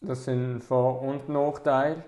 Das 0.00 0.24
sind 0.24 0.60
Vor- 0.62 1.02
und 1.02 1.28
Nachteile. 1.28 2.04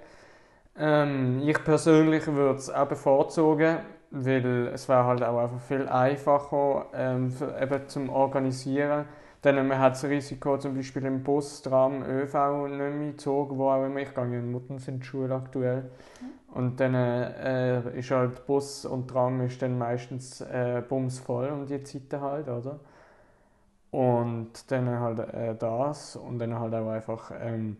Ähm, 0.80 1.42
ich 1.46 1.62
persönlich 1.62 2.26
würde 2.26 2.58
es 2.58 2.70
auch 2.70 2.87
bevorzugen, 2.88 3.78
weil 4.10 4.68
es 4.68 4.88
wäre 4.88 5.04
halt 5.04 5.22
auch 5.22 5.38
einfach 5.38 5.60
viel 5.60 5.87
einfacher 5.87 6.87
ähm, 6.94 7.30
für, 7.30 7.60
eben 7.60 7.87
zum 7.88 8.08
Organisieren. 8.08 9.04
Dann 9.42 9.68
man 9.68 9.78
hat 9.78 9.92
das 9.92 10.04
Risiko 10.04 10.56
zum 10.58 10.75
Beispiel 10.75 11.04
im 11.04 11.22
Bus, 11.22 11.62
Tram, 11.62 12.02
ÖV 12.02 12.66
nicht 12.68 12.78
mehr 12.78 13.12
gezogen, 13.12 13.58
wo 13.58 13.70
auch 13.70 13.84
immer 13.84 14.00
ich 14.00 14.14
gehe 14.14 14.25
in 14.25 14.52
Muttern 14.52 14.78
sind 14.78 15.00
die 15.02 15.06
Schule 15.06 15.34
aktuell. 15.34 15.82
Mhm. 15.82 16.56
Und 16.56 16.80
dann 16.80 16.94
äh, 16.94 17.99
ist 17.99 18.10
halt 18.10 18.46
Bus 18.46 18.84
und 18.87 19.08
Tram 19.08 19.40
ist 19.42 19.60
dann 19.62 19.78
meistens 19.78 20.40
äh, 20.40 20.82
bumsvoll 20.87 21.49
um 21.50 21.66
die 21.66 21.82
Zeiten 21.82 22.20
halt, 22.20 22.49
oder? 22.49 22.80
Und 23.90 24.70
dann 24.70 24.88
halt 25.00 25.18
äh, 25.34 25.54
das 25.56 26.16
und 26.16 26.38
dann 26.38 26.58
halt 26.58 26.75
auch 26.75 26.88
einfach 26.88 27.32
ähm, 27.40 27.76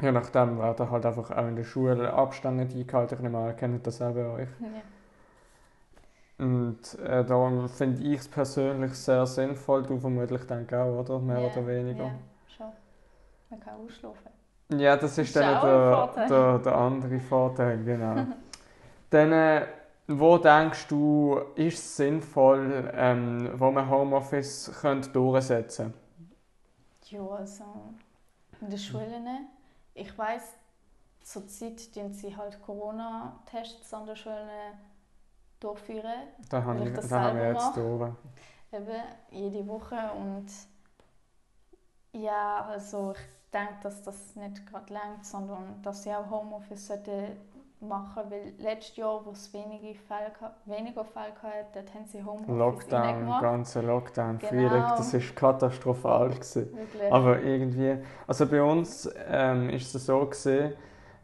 je 0.00 0.12
nachdem 0.12 0.58
werden 0.58 0.90
halt 0.90 1.06
einfach 1.06 1.30
auch 1.30 1.46
in 1.46 1.56
der 1.56 1.64
Schule 1.64 2.12
Abstände 2.12 2.62
eingehalten. 2.62 3.14
Ich 3.14 3.20
nehme 3.20 3.38
an, 3.38 3.56
kennt 3.56 3.86
das 3.86 4.02
auch 4.02 4.12
bei 4.12 4.26
euch. 4.26 4.48
Ja. 4.60 4.82
Und 6.38 6.98
äh, 6.98 7.24
darum 7.24 7.68
finde 7.68 8.02
ich 8.02 8.20
es 8.20 8.28
persönlich 8.28 8.92
sehr 8.92 9.26
sinnvoll. 9.26 9.84
Du 9.84 9.98
vermutlich 9.98 10.44
dann 10.46 10.68
auch, 10.68 11.00
oder? 11.00 11.18
Mehr 11.18 11.40
ja, 11.40 11.50
oder 11.50 11.66
weniger. 11.66 12.04
Ja, 12.04 12.14
schon. 12.54 12.72
Man 13.48 13.60
kann 13.60 13.74
ausschlafen. 13.74 14.30
Ja, 14.76 14.96
das 14.96 15.16
ist, 15.16 15.18
das 15.18 15.26
ist 15.28 15.36
dann 15.36 15.62
der, 16.14 16.26
der, 16.28 16.58
der, 16.58 16.74
andere 16.74 17.20
Vorteil, 17.20 17.84
genau. 17.84 18.26
dann, 19.10 19.32
äh, 19.32 19.66
wo 20.08 20.38
denkst 20.38 20.88
du, 20.88 21.40
ist 21.54 21.78
es 21.78 21.96
sinnvoll, 21.96 22.90
ähm, 22.94 23.50
wo 23.54 23.70
man 23.70 23.88
Homeoffice 23.88 24.72
könnte 24.80 25.10
durchsetzen 25.10 25.92
könnte? 25.92 27.16
Ja, 27.16 27.28
also 27.28 27.64
in 28.60 28.70
den 28.70 28.78
Schulen. 28.78 29.48
Ich 29.98 30.16
weiß, 30.16 30.42
zurzeit 31.22 31.92
tun 31.94 32.12
sie 32.12 32.36
halt 32.36 32.62
Corona-Tests 32.62 33.92
an 33.94 34.06
der 34.06 34.14
Schule 34.14 34.74
durchführen. 35.58 36.28
Da, 36.50 36.62
habe 36.62 36.86
ich, 36.86 37.08
da 37.08 37.20
haben 37.20 37.38
wir 37.38 37.52
jetzt 37.52 37.76
durch. 37.76 38.12
Eben, 38.72 39.02
jede 39.30 39.66
Woche 39.66 39.96
und 40.12 40.48
ja, 42.12 42.66
also 42.66 43.12
ich 43.12 43.50
denke, 43.52 43.74
dass 43.82 44.02
das 44.02 44.36
nicht 44.36 44.66
gerade 44.66 44.92
längt, 44.92 45.24
sondern 45.24 45.80
dass 45.82 46.02
sie 46.02 46.14
auch 46.14 46.28
Homeoffice 46.28 46.92
machen 47.80 48.22
weil 48.30 48.54
letztes 48.58 48.96
Jahr, 48.96 49.24
wo 49.24 49.30
es 49.30 49.52
wenige 49.52 49.98
Fälle, 49.98 50.32
weniger 50.64 51.04
Fälle 51.04 51.34
hatten, 51.42 51.66
dort 51.74 51.94
haben 51.94 52.06
sie 52.06 52.24
Homeoffice 52.24 52.56
Lockdown, 52.56 53.40
ganze 53.40 53.80
Lockdown, 53.82 54.38
genau. 54.38 54.96
das 54.96 55.12
war 55.12 55.20
katastrophal. 55.34 56.32
Aber 57.10 57.40
irgendwie, 57.42 57.98
also 58.26 58.46
bei 58.46 58.62
uns 58.62 59.08
ähm, 59.28 59.70
ist 59.70 59.94
es 59.94 60.06
so 60.06 60.20
gewesen, 60.20 60.72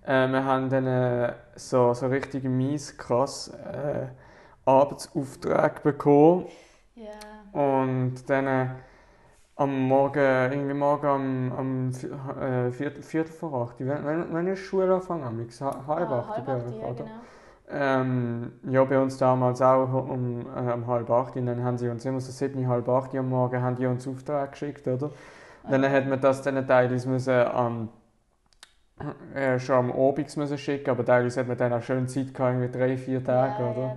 äh, 0.05 0.29
wir 0.29 0.45
haben 0.45 0.69
dann 0.69 0.87
äh, 0.87 1.33
so, 1.55 1.95
so 1.95 2.07
richtig 2.09 2.45
mies 2.45 2.97
krass 2.97 3.49
äh, 3.49 4.09
Arbeitsauftrag 4.65 5.83
bekommen. 5.83 6.47
Yeah. 6.97 7.09
Und 7.53 8.29
dann 8.29 8.47
äh, 8.47 8.67
am 9.63 9.89
Morgen, 9.89 10.53
irgendwie 10.53 10.75
morgen 10.75 11.07
am, 11.07 11.53
am 11.57 11.91
äh, 12.41 12.71
Viertel, 12.71 13.03
Viertel 13.03 13.33
vor 13.33 13.69
acht. 13.69 13.77
Wenn, 13.79 14.05
wenn, 14.05 14.35
wenn 14.35 14.47
ist 14.49 14.61
Schule 14.61 14.95
anfangen, 14.95 15.25
halb 15.25 15.41
acht, 15.41 15.89
halb 15.89 16.11
acht 16.11 16.39
ja, 16.49 16.93
genau. 16.93 17.11
Ähm, 17.75 18.53
ja, 18.69 18.85
bei 18.85 18.99
uns 18.99 19.17
damals 19.17 19.63
auch 19.63 19.93
um, 19.93 20.47
äh, 20.55 20.73
um 20.73 20.87
halb 20.87 21.11
acht. 21.11 21.37
Und 21.37 21.47
dann 21.47 21.65
haben 21.65 21.79
sie 21.79 21.89
uns 21.89 22.05
immer 22.05 22.21
so 22.21 22.33
sieben, 22.33 22.69
halb 22.69 22.89
acht 22.89 23.15
am 23.15 23.29
Morgen 23.31 23.63
haben 23.63 23.77
die 23.77 23.87
uns 23.87 24.07
Auftrag 24.07 24.53
geschickt, 24.53 24.87
oder? 24.87 25.07
Okay. 25.07 25.13
Dann 25.71 25.91
hat 25.91 26.09
man 26.09 26.21
das 26.21 26.43
dann 26.43 26.67
teilweise 26.67 27.09
müssen, 27.09 27.45
ähm, 27.57 27.89
äh, 29.35 29.59
schon 29.59 29.77
am 29.77 29.93
Abend 29.93 30.37
müssen 30.37 30.59
schicken, 30.59 30.91
aber 30.91 31.05
teilweise 31.05 31.41
hat 31.41 31.49
man 31.49 31.57
dann 31.57 31.73
auch 31.73 31.83
schön 31.83 32.09
Zeit 32.09 32.35
gehabt, 32.35 32.55
irgendwie 32.55 32.79
drei, 32.79 32.97
vier 32.97 33.25
Tage, 33.25 33.63
ja, 33.63 33.71
oder? 33.71 33.83
Ja. 33.83 33.97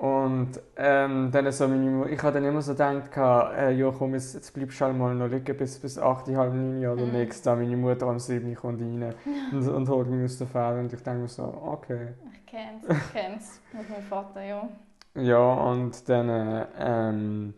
Und 0.00 0.52
ähm, 0.76 1.30
dann 1.30 1.52
so 1.52 1.68
meine, 1.68 2.08
ich 2.08 2.22
habe 2.22 2.32
dann 2.32 2.46
immer 2.46 2.62
so 2.62 2.72
gedacht, 2.72 3.14
äh, 3.54 3.74
ja 3.74 3.90
komm, 3.90 4.14
jetzt, 4.14 4.32
jetzt 4.32 4.54
bleibst 4.54 4.80
du 4.80 4.86
halt 4.86 4.96
mal 4.96 5.14
noch 5.14 5.28
liegen 5.28 5.54
bis, 5.54 5.78
bis 5.78 5.98
8, 5.98 6.26
halb 6.28 6.54
9 6.54 6.86
oder 6.86 7.04
mhm. 7.04 7.12
nächstes 7.12 7.42
Tag. 7.42 7.58
Meine 7.58 7.76
Mutter 7.76 8.06
am 8.06 8.18
7 8.18 8.54
kommt 8.54 8.80
rein 8.80 9.14
und, 9.52 9.68
und 9.68 9.88
holt 9.90 10.08
mich 10.08 10.24
aus 10.24 10.38
der 10.38 10.46
Ferne 10.46 10.80
und 10.80 10.92
ich 10.94 11.02
denke 11.02 11.20
mir 11.20 11.28
so, 11.28 11.42
okay. 11.42 12.14
Ich 12.32 12.46
kenn's, 12.46 12.82
ich 12.88 13.12
kenn's, 13.12 13.60
mit 13.74 13.90
meinem 13.90 14.02
Vater, 14.02 14.42
ja. 14.42 14.68
Ja, 15.16 15.52
und 15.52 16.08
dann, 16.08 16.28
äh, 16.30 16.66
ähm, 16.78 17.54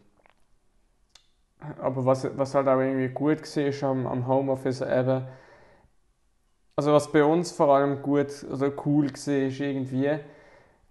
aber 1.80 2.04
was, 2.04 2.26
was 2.36 2.56
halt 2.56 2.66
auch 2.66 2.80
irgendwie 2.80 3.10
gut 3.10 3.56
war 3.56 3.82
am, 3.84 4.04
am 4.04 4.26
Homeoffice 4.26 4.80
eben, 4.80 5.28
also 6.74 6.92
was 6.92 7.12
bei 7.12 7.22
uns 7.22 7.52
vor 7.52 7.68
allem 7.76 8.02
gut 8.02 8.44
oder 8.50 8.72
cool 8.84 9.06
war, 9.06 9.46
ist 9.46 9.60
irgendwie, 9.60 10.18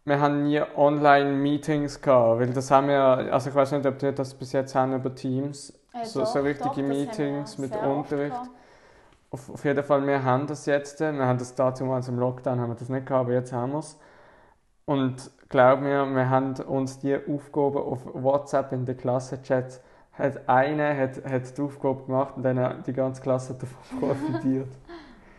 wir 0.05 0.19
haben 0.19 0.43
nie 0.43 0.61
Online-Meetings 0.75 2.01
gehabt, 2.01 2.39
weil 2.39 2.53
das 2.53 2.71
haben 2.71 2.87
wir, 2.87 2.99
also 2.99 3.49
ich 3.49 3.55
weiß 3.55 3.71
nicht, 3.73 3.85
ob 3.85 4.01
wir 4.01 4.11
das 4.11 4.33
bis 4.33 4.51
jetzt 4.51 4.73
haben 4.73 4.93
über 4.93 5.13
Teams, 5.13 5.73
äh, 5.93 6.05
so, 6.05 6.21
doch, 6.21 6.27
so 6.27 6.39
richtige 6.39 6.69
doch, 6.69 6.77
Meetings 6.77 7.57
mit 7.57 7.75
Unterricht. 7.75 8.35
Auf, 9.29 9.49
auf, 9.49 9.63
jeden 9.63 9.83
Fall, 9.83 10.05
wir 10.05 10.23
haben 10.23 10.47
das 10.47 10.65
jetzt, 10.65 10.99
wir 10.99 11.25
haben 11.25 11.37
das 11.39 11.55
dazu 11.55 11.85
mal 11.85 12.01
im 12.05 12.19
Lockdown 12.19 12.59
haben 12.59 12.71
wir 12.71 12.75
das 12.75 12.89
nicht 12.89 13.05
gehabt, 13.05 13.25
aber 13.25 13.33
jetzt 13.33 13.53
haben 13.53 13.71
wir 13.71 13.79
es. 13.79 13.97
Und 14.85 15.31
glaub 15.47 15.79
mir, 15.79 16.05
wir 16.05 16.29
haben 16.29 16.53
uns 16.55 16.99
die 16.99 17.15
Aufgaben 17.15 17.77
auf 17.77 17.99
WhatsApp 18.13 18.73
in 18.73 18.85
den 18.85 18.97
Klassenchat 18.97 19.81
hat 20.13 20.49
einer 20.49 20.95
hat, 20.97 21.23
hat 21.23 21.57
die 21.57 21.61
Aufgabe 21.61 22.03
gemacht 22.05 22.33
und 22.35 22.43
dann 22.43 22.83
die 22.83 22.93
ganze 22.93 23.21
Klasse 23.21 23.55
davon 23.55 23.99
profitiert. 23.99 24.71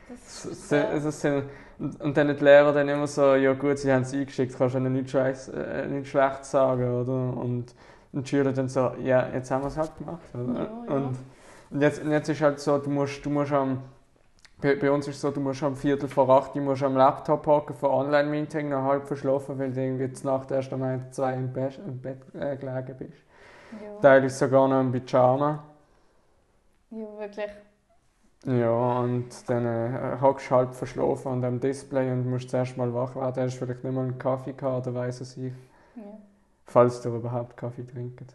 das 0.09 0.45
ist 0.47 0.69
so, 0.69 1.11
sind, 1.11 1.45
und, 1.79 2.01
und 2.01 2.17
dann 2.17 2.29
die 2.29 2.45
Lehrer 2.45 2.73
dann 2.73 2.89
immer 2.89 3.07
so, 3.07 3.35
ja 3.35 3.53
gut, 3.53 3.79
sie 3.79 3.93
haben 3.93 4.03
es 4.03 4.13
eingeschickt, 4.13 4.57
kannst 4.57 4.75
du 4.75 4.79
ihnen 4.79 4.93
nichts, 4.93 5.15
äh, 5.49 5.87
nichts 5.89 6.11
schlecht 6.11 6.45
sagen, 6.45 7.03
oder? 7.03 7.13
Und, 7.13 7.75
und 8.13 8.27
die 8.27 8.29
Schüler 8.29 8.53
dann 8.53 8.69
so, 8.69 8.93
ja, 9.03 9.29
jetzt 9.33 9.51
haben 9.51 9.63
wir 9.63 9.69
es 9.69 9.77
halt 9.77 9.97
gemacht, 9.97 10.35
oder? 10.35 10.61
Ja. 10.61 10.95
Und, 10.95 11.17
und 11.71 11.81
jetzt, 11.81 12.03
und 12.03 12.11
jetzt 12.11 12.29
ist 12.29 12.41
halt 12.41 12.61
so, 12.61 12.79
du 12.79 12.91
musst, 12.91 13.25
du 13.25 13.31
musst 13.31 13.53
am, 13.53 13.83
bei, 14.61 14.77
bei 14.77 14.91
uns 14.91 15.09
ist 15.09 15.17
es 15.17 15.21
so, 15.21 15.31
du 15.31 15.41
musst 15.41 15.63
am 15.63 15.75
Viertel 15.75 16.09
vor 16.09 16.29
acht, 16.29 16.55
du 16.55 16.61
musst 16.61 16.83
am 16.83 16.97
Laptop 16.97 17.47
hocken 17.47 17.75
für 17.75 17.91
Online-Meeting, 17.91 18.69
noch 18.69 18.85
halb 18.85 19.07
verschlafen, 19.07 19.59
weil 19.59 19.73
du 19.73 19.81
irgendwie 19.81 20.05
jetzt 20.05 20.25
Nacht 20.25 20.51
erst 20.51 20.73
um 20.73 20.83
zwei 21.11 21.35
im 21.35 21.53
Bett, 21.53 21.81
im 21.85 21.99
Bett 22.01 22.19
äh, 22.35 22.57
gelegen 22.57 22.97
bist. 22.99 23.23
Ja. 23.73 24.01
Teilweise 24.01 24.37
sogar 24.37 24.69
noch 24.69 24.81
im 24.81 24.93
Pyjama. 24.93 25.65
Ja, 26.91 27.07
wirklich. 27.19 27.51
Ja, 28.45 28.99
und 29.01 29.29
dann 29.47 29.67
äh, 29.67 30.21
hockst 30.21 30.51
du 30.51 30.55
halb 30.55 30.75
verschlafen 30.75 31.33
an 31.33 31.43
dem 31.43 31.61
Display 31.61 32.11
und 32.11 32.29
musst 32.29 32.51
zuerst 32.51 32.77
mal 32.77 32.93
wach 32.93 33.15
werden. 33.15 33.45
Hast 33.45 33.55
vielleicht 33.55 33.85
nicht 33.85 33.95
mal 33.95 34.03
einen 34.03 34.19
Kaffee 34.19 34.53
gehabt 34.53 34.87
oder 34.87 34.97
weiss 34.97 35.21
es 35.21 35.37
ich. 35.37 35.53
Ja. 35.95 36.03
Falls 36.67 37.01
du 37.03 37.15
überhaupt 37.15 37.57
Kaffee 37.57 37.87
trinkst. 37.87 38.35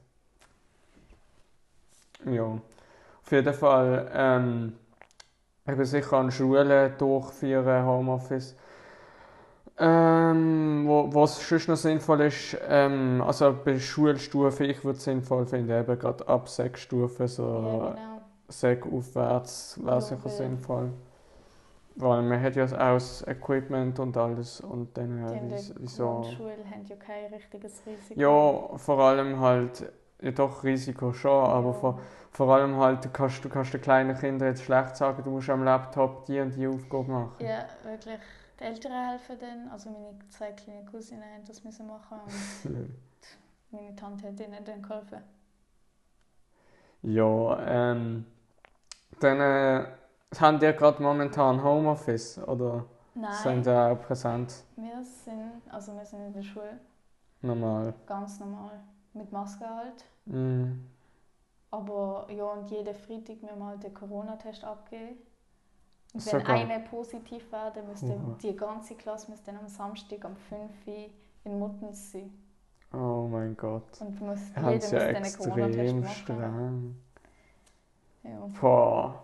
Ja. 2.26 2.44
Auf 2.44 3.32
jeden 3.32 3.54
Fall, 3.54 4.10
ähm, 4.14 4.74
ich 5.68 5.76
bin 5.76 5.86
sicher 5.86 6.14
an 6.14 6.32
Schulen 6.32 6.98
durchführen, 6.98 7.86
Homeoffice. 7.86 8.56
Ähm, 9.80 10.86
wo, 10.88 11.14
was 11.14 11.48
sonst 11.48 11.68
noch 11.68 11.76
sinnvoll 11.76 12.22
ist, 12.22 12.58
ähm, 12.68 13.22
also 13.22 13.56
bei 13.64 13.78
Schulstufe, 13.78 14.66
ich 14.66 14.84
würde 14.84 14.98
es 14.98 15.04
sinnvoll 15.04 15.46
finden, 15.46 15.70
eben 15.70 16.00
gerade 16.00 16.28
ab 16.28 16.50
sechs 16.50 16.82
Stufen, 16.82 17.28
so 17.28 17.44
ja, 17.44 17.90
genau. 17.92 18.17
Sechs 18.48 18.88
aufwärts 18.88 19.80
wäre 19.84 20.02
sicher 20.02 20.30
sinnvoll. 20.30 20.92
Weil 21.96 22.22
man 22.22 22.42
hat 22.42 22.56
ja 22.56 22.66
auch 22.66 22.70
das 22.70 23.26
Equipment 23.28 24.00
und 24.00 24.16
alles 24.16 24.62
und 24.62 24.96
dann 24.96 25.24
äh, 25.24 25.42
wie, 25.42 25.74
wieso... 25.80 26.22
Die 26.30 26.36
Schule 26.36 26.58
haben 26.70 26.86
ja 26.86 26.96
kein 26.96 27.34
richtiges 27.34 27.82
Risiko. 27.86 28.20
Ja, 28.20 28.78
vor 28.78 29.00
allem 29.00 29.40
halt, 29.40 29.92
ja 30.22 30.32
doch 30.32 30.64
Risiko 30.64 31.12
schon, 31.12 31.32
ja. 31.32 31.54
aber 31.54 31.74
vor, 31.74 32.00
vor 32.32 32.56
allem 32.56 32.78
halt, 32.78 33.04
du 33.04 33.10
kannst, 33.10 33.44
du 33.44 33.50
kannst 33.50 33.74
den 33.74 33.82
kleinen 33.82 34.16
Kindern 34.16 34.50
jetzt 34.50 34.64
schlecht 34.64 34.96
sagen, 34.96 35.24
du 35.24 35.32
musst 35.32 35.50
am 35.50 35.64
Laptop 35.64 36.26
die 36.26 36.40
und 36.40 36.56
die 36.56 36.68
Aufgabe 36.68 37.12
machen. 37.12 37.36
Ja, 37.40 37.66
wirklich. 37.84 38.20
Die 38.60 38.64
Eltern 38.64 39.10
helfen 39.10 39.38
dann, 39.40 39.68
also 39.72 39.90
meine 39.90 40.20
zwei 40.30 40.52
kleinen 40.52 40.86
Cousinen 40.86 41.24
haben 41.24 41.46
das 41.48 41.64
müssen 41.64 41.88
machen 41.88 42.20
meine 43.72 43.96
Tante 43.96 44.28
hat 44.28 44.40
ihnen 44.40 44.64
dann 44.64 44.82
geholfen. 44.82 45.20
Ja, 47.04 47.92
ähm, 47.92 48.26
dann 49.20 49.40
äh, 49.40 49.86
haben 50.40 50.60
die 50.60 50.72
gerade 50.74 51.02
momentan 51.02 51.64
Homeoffice 51.64 52.40
oder 52.40 52.86
Nein. 53.16 53.34
sind 53.34 53.66
die 53.66 53.70
auch 53.70 54.00
präsent? 54.02 54.64
Wir 54.76 55.04
sind, 55.04 55.62
also 55.72 55.96
wir 55.96 56.06
sind 56.06 56.28
in 56.28 56.34
der 56.34 56.44
Schule. 56.44 56.80
Normal. 57.42 57.94
Ganz 58.06 58.40
normal. 58.40 58.80
Mit 59.14 59.32
Maske 59.32 59.66
halt. 59.66 60.06
Mm. 60.26 60.86
Aber 61.72 62.28
ja, 62.32 62.46
und 62.46 62.70
jeden 62.70 62.96
Freitag 62.96 63.42
müssen 63.42 63.50
wir 63.50 63.56
mal 63.56 63.78
den 63.78 63.94
Corona-Test 63.94 64.64
abgeben. 64.64 65.18
Und 66.14 66.26
wenn 66.26 66.40
Sogar. 66.40 66.56
einer 66.56 66.80
positiv 66.80 67.52
wäre, 67.52 67.84
müsste 67.84 68.14
uh. 68.14 68.36
die 68.42 68.56
ganze 68.56 68.96
Klasse 68.96 69.30
müsste 69.30 69.52
dann 69.52 69.62
am 69.62 69.68
Samstag 69.68 70.24
um 70.24 70.36
5 70.36 70.88
Uhr 70.88 71.10
in 71.44 71.60
Muttens 71.60 72.12
sein. 72.12 72.32
Oh 72.94 73.28
mein 73.30 73.56
Gott. 73.58 74.00
Und 74.00 74.22
muss, 74.22 74.40
jeder 74.56 74.72
muss 74.72 74.92
ja 74.92 75.00
dann 75.00 75.16
einen 75.24 75.34
Corona-Test 75.34 75.96
machen. 75.96 76.10
streng. 76.10 76.96
Ja. 78.28 78.48
Boah. 78.60 79.24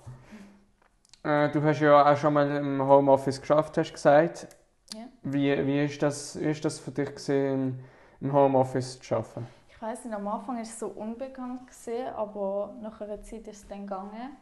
Äh, 1.23 1.49
du 1.49 1.62
hast 1.63 1.80
ja 1.80 2.12
auch 2.12 2.17
schon 2.17 2.34
mal 2.34 2.49
im 2.56 2.82
Homeoffice 2.82 3.39
geschafft, 3.39 3.77
hast 3.77 3.89
du 3.89 3.93
gesagt. 3.93 4.47
Ja. 4.93 5.06
Wie, 5.23 5.65
wie, 5.65 5.86
ist 5.86 6.01
das, 6.01 6.39
wie 6.39 6.45
ist 6.45 6.63
das 6.63 6.80
für 6.80 6.91
dich 6.91 7.13
gesehen, 7.15 7.84
im 8.19 8.34
Homeoffice 8.34 8.99
zu 8.99 9.15
arbeiten? 9.15 9.47
Ich 9.69 9.82
weiß 9.82 10.06
nicht, 10.06 10.13
am 10.13 10.27
Anfang 10.27 10.56
war 10.56 10.62
es 10.62 10.80
so 10.80 10.88
unbekannt, 10.88 11.67
gewesen, 11.67 12.08
aber 12.15 12.73
nach 12.82 13.01
einer 13.01 13.21
Zeit 13.21 13.47
ist 13.47 13.63
es 13.63 13.67
dann 13.67 13.88
gegangen. 13.88 14.38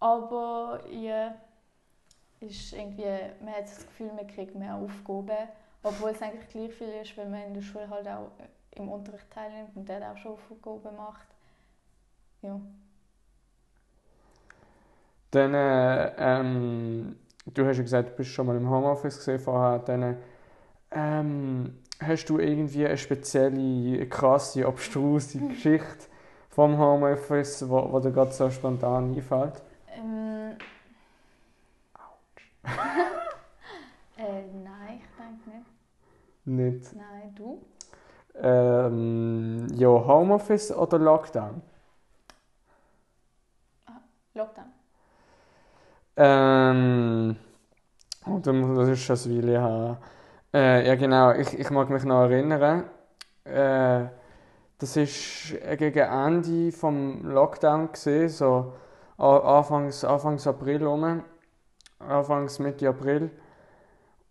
Aber 0.00 0.80
ja, 0.90 1.34
ist 2.40 2.72
irgendwie, 2.72 3.04
man 3.40 3.54
hat 3.54 3.64
das 3.64 3.86
Gefühl, 3.86 4.10
man 4.14 4.26
kriegt 4.26 4.54
mehr 4.54 4.74
Aufgaben, 4.74 5.48
obwohl 5.82 6.10
es 6.10 6.22
eigentlich 6.22 6.48
gleich 6.48 6.72
viel 6.74 6.88
ist, 7.02 7.16
wenn 7.16 7.30
man 7.30 7.42
in 7.42 7.54
der 7.54 7.62
Schule 7.62 7.88
halt 7.88 8.08
auch 8.08 8.30
im 8.72 8.88
Unterricht 8.88 9.30
teilnimmt 9.30 9.76
und 9.76 9.88
dort 9.88 10.02
auch 10.02 10.16
schon 10.16 10.32
Aufgaben 10.32 10.96
macht. 10.96 11.26
Ja. 12.42 12.60
Dann, 15.32 15.54
äh, 15.54 16.12
ähm, 16.18 17.16
du 17.46 17.66
hast 17.66 17.78
ja 17.78 17.82
gesagt, 17.82 18.10
du 18.10 18.16
bist 18.16 18.30
schon 18.30 18.46
mal 18.46 18.56
im 18.56 18.68
Homeoffice 18.68 19.16
gesehen 19.16 19.40
vorher. 19.40 19.78
Dann, 19.78 20.18
ähm, 20.90 21.78
hast 22.00 22.26
du 22.26 22.38
irgendwie 22.38 22.86
eine 22.86 22.98
spezielle, 22.98 24.06
krasse, 24.08 24.66
abstruse 24.66 25.38
Geschichte 25.38 26.06
vom 26.50 26.78
Homeoffice, 26.78 27.66
wo, 27.68 27.90
wo 27.90 27.98
dir 27.98 28.12
gerade 28.12 28.32
so 28.32 28.50
spontan 28.50 29.14
einfällt? 29.14 29.62
Ähm. 29.96 30.56
Autsch. 31.94 32.52
äh, 34.18 34.42
nein, 34.62 35.00
ich 35.00 35.16
denke 35.16 35.50
nicht. 36.44 36.84
Nicht? 36.84 36.94
Nein, 36.94 37.34
du? 37.34 37.62
Ähm, 38.34 39.66
ja, 39.76 39.88
Homeoffice 39.88 40.72
oder 40.72 40.98
Lockdown? 40.98 41.62
Ah, 43.86 44.00
Lockdown. 44.34 44.71
Ähm, 46.16 47.36
oh, 48.26 48.38
das 48.38 48.88
ist 48.88 49.00
schon 49.00 49.16
ein 49.16 49.42
Weile 49.42 49.60
her. 49.60 49.98
Äh, 50.54 50.86
ja 50.88 50.94
genau, 50.96 51.32
ich, 51.32 51.58
ich 51.58 51.70
mag 51.70 51.88
mich 51.90 52.04
noch 52.04 52.22
erinnern. 52.22 52.84
Äh, 53.44 54.06
das 54.78 54.96
war 54.96 55.76
gegen 55.76 55.98
Ende 55.98 56.70
des 56.70 56.82
Lockdown 57.22 57.92
gesehen, 57.92 58.28
so 58.28 58.74
Anfangs, 59.16 60.04
Anfangs 60.04 60.46
April 60.46 60.84
rum, 60.84 61.22
Anfangs 62.00 62.58
Mitte 62.58 62.88
April. 62.88 63.30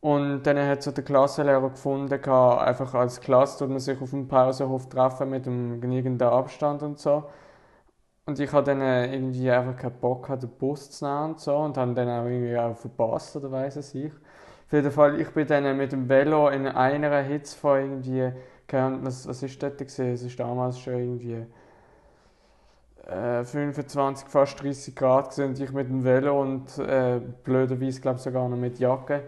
Und 0.02 0.44
dann 0.44 0.58
hat 0.58 0.84
so 0.84 0.92
der 0.92 1.04
Klassenlehrer 1.04 1.70
gefunden, 1.70 2.12
einfach 2.14 2.94
als 2.96 3.22
Klasse 3.22 3.60
tut 3.60 3.70
man 3.70 3.80
sich 3.80 4.02
auf 4.02 4.10
dem 4.10 4.28
Pausenhof 4.28 4.90
treffen 4.90 5.30
mit 5.30 5.48
einem 5.48 5.80
genügenden 5.80 6.28
Abstand 6.28 6.84
und 6.84 7.00
so. 7.00 7.24
Und 8.26 8.40
ich 8.40 8.52
hatte 8.52 8.72
dann 8.72 8.82
äh, 8.82 9.14
irgendwie 9.14 9.50
einfach 9.52 9.76
keinen 9.78 10.00
Bock, 10.00 10.28
den 10.40 10.50
Bus 10.58 10.90
zu 10.92 11.06
nehmen 11.06 11.32
und 11.32 11.40
so 11.40 11.56
und 11.58 11.78
habe 11.78 11.94
dann 11.94 12.10
auch 12.10 12.26
irgendwie 12.26 12.58
auch 12.58 12.76
verpasst 12.78 13.36
oder 13.36 13.52
weiss 13.52 13.76
es 13.76 13.94
ich. 13.96 14.12
Auf 14.14 14.74
jeden 14.74 14.92
Fall, 14.92 15.20
ich 15.20 15.30
bin 15.32 15.48
dann 15.48 15.78
mit 15.78 15.92
dem 15.92 16.08
Velo 16.08 16.50
in 16.50 16.68
einer 16.68 17.22
Hitze 17.22 17.58
von 17.58 17.80
irgendwie, 17.80 18.32
was, 18.72 19.28
was 19.28 19.44
ist 19.44 19.62
dort 19.62 19.78
gewesen? 19.80 20.14
Es 20.14 20.24
ist 20.24 20.40
damals 20.40 20.80
schon 20.80 20.94
irgendwie 20.94 21.46
äh, 23.08 23.44
25, 23.44 24.28
fast 24.28 24.62
30 24.62 24.96
Grad 24.96 25.32
gewesen, 25.32 25.50
und 25.50 25.60
ich 25.60 25.72
mit 25.72 25.90
dem 25.90 26.04
Velo 26.04 26.42
und 26.42 26.78
äh, 26.78 27.20
blöderweise 27.44 28.02
glaube 28.02 28.18
ich 28.18 28.24
sogar 28.24 28.48
noch 28.50 28.58
mit 28.58 28.80
Jacke 28.80 29.24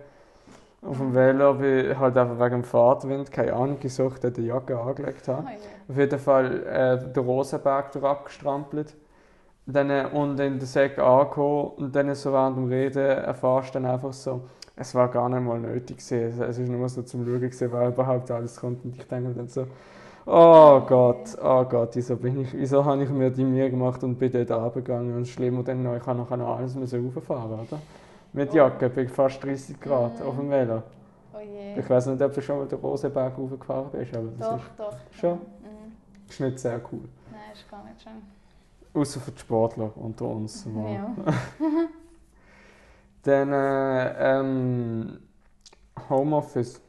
auf 0.85 0.97
dem 0.97 1.13
Velo, 1.13 1.59
weil 1.59 1.97
halt 1.97 2.17
einfach 2.17 2.39
wegen 2.39 2.61
dem 2.61 2.63
Fahrtwind 2.63 3.31
keine 3.31 3.53
Ahnung 3.53 3.79
gesucht, 3.79 4.21
die 4.35 4.45
Jacke 4.45 4.77
angelegt 4.77 5.27
habe. 5.27 5.47
Oh. 5.47 5.91
Auf 5.91 5.97
jeden 5.97 6.19
Fall 6.19 6.63
äh, 6.65 7.13
den 7.13 7.23
Rosenberg 7.23 7.95
abgestrampelt. 7.95 8.95
Dann, 9.65 9.89
äh, 9.89 10.05
und 10.11 10.39
in 10.39 10.59
den 10.59 10.61
Säck 10.61 10.99
angekommen 10.99 11.71
und 11.77 11.95
dann 11.95 12.13
so 12.15 12.33
während 12.33 12.57
dem 12.57 12.67
Reden 12.67 12.99
erfährst 12.99 13.69
du 13.69 13.79
dann 13.79 13.91
einfach 13.91 14.11
so, 14.11 14.41
es 14.75 14.93
war 14.93 15.07
gar 15.07 15.29
nicht 15.29 15.41
mal 15.41 15.59
nötig 15.59 15.97
gewesen. 15.97 16.41
Es 16.41 16.59
war 16.59 16.65
nur 16.65 16.89
so 16.89 17.01
zum 17.03 17.25
Schauen 17.25 17.39
gewesen, 17.39 17.69
wer 17.71 17.87
überhaupt 17.87 18.29
alles 18.31 18.59
kommt. 18.59 18.83
Und 18.83 18.97
ich 18.97 19.07
denke 19.07 19.29
mir 19.29 19.35
dann 19.35 19.47
so, 19.47 19.67
oh 20.25 20.81
Gott, 20.81 21.37
oh 21.41 21.63
Gott, 21.63 21.95
wieso, 21.95 22.15
bin 22.17 22.41
ich, 22.41 22.53
wieso 22.53 22.83
habe 22.83 23.03
ich 23.03 23.09
mir 23.09 23.29
die 23.29 23.43
Mühe 23.45 23.69
gemacht 23.69 24.03
und 24.03 24.17
bin 24.17 24.31
dort 24.31 24.51
runtergegangen 24.51 25.15
und 25.15 25.27
schlimm 25.27 25.59
und 25.59 25.67
dann 25.67 25.83
noch, 25.83 25.95
ich 25.95 26.05
habe 26.05 26.19
noch 26.19 26.31
alles 26.31 26.75
rauffahren, 26.75 27.51
oder? 27.51 27.79
Mit 28.33 28.51
oh. 28.51 28.55
Jacke 28.55 28.89
bei 28.89 29.07
fast 29.07 29.43
30 29.43 29.79
Grad 29.79 30.19
mm. 30.19 30.23
auf 30.23 30.35
dem 30.35 30.49
Velo. 30.49 30.83
Oh 31.33 31.39
je. 31.39 31.79
Ich 31.79 31.89
weiß 31.89 32.07
nicht, 32.07 32.21
ob 32.21 32.33
du 32.33 32.41
schon 32.41 32.57
mal 32.57 32.67
den 32.67 32.79
Rosenberg 32.79 33.37
hochgefahren 33.37 33.91
bist, 33.91 34.15
aber 34.15 34.27
das 34.37 34.49
doch, 34.49 34.57
ist 34.57 34.79
doch. 34.79 34.95
schon. 35.11 35.37
Mm. 35.37 36.29
ist 36.29 36.39
nicht 36.39 36.59
sehr 36.59 36.81
cool. 36.91 37.07
Nein, 37.31 37.41
ist 37.53 37.69
gar 37.69 37.83
nicht 37.83 38.01
schön. 38.01 38.21
Außer 38.93 39.19
für 39.19 39.31
die 39.31 39.39
Sportler 39.39 39.91
unter 39.95 40.25
uns. 40.25 40.65
Ja. 40.65 41.15
Dann 43.23 43.53
äh, 43.53 44.39
ähm, 44.39 45.19
Homeoffice. 46.09 46.81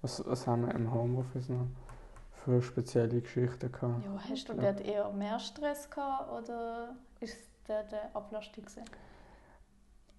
Was, 0.00 0.22
was 0.26 0.46
haben 0.46 0.66
wir 0.66 0.74
im 0.74 0.92
Homeoffice 0.92 1.48
noch 1.48 1.66
für 2.44 2.62
spezielle 2.62 3.20
Geschichten 3.20 3.70
gehabt? 3.70 4.04
Ja, 4.04 4.30
hast 4.30 4.48
du 4.48 4.54
dort 4.54 4.80
eher 4.80 5.10
mehr 5.12 5.38
Stress 5.38 5.88
gehabt 5.90 6.30
oder 6.32 6.94
ist 7.20 7.34
es 7.34 7.48
dort 7.66 7.92
eine 7.92 8.14
Ablastung? 8.14 8.64
Gewesen? 8.64 8.84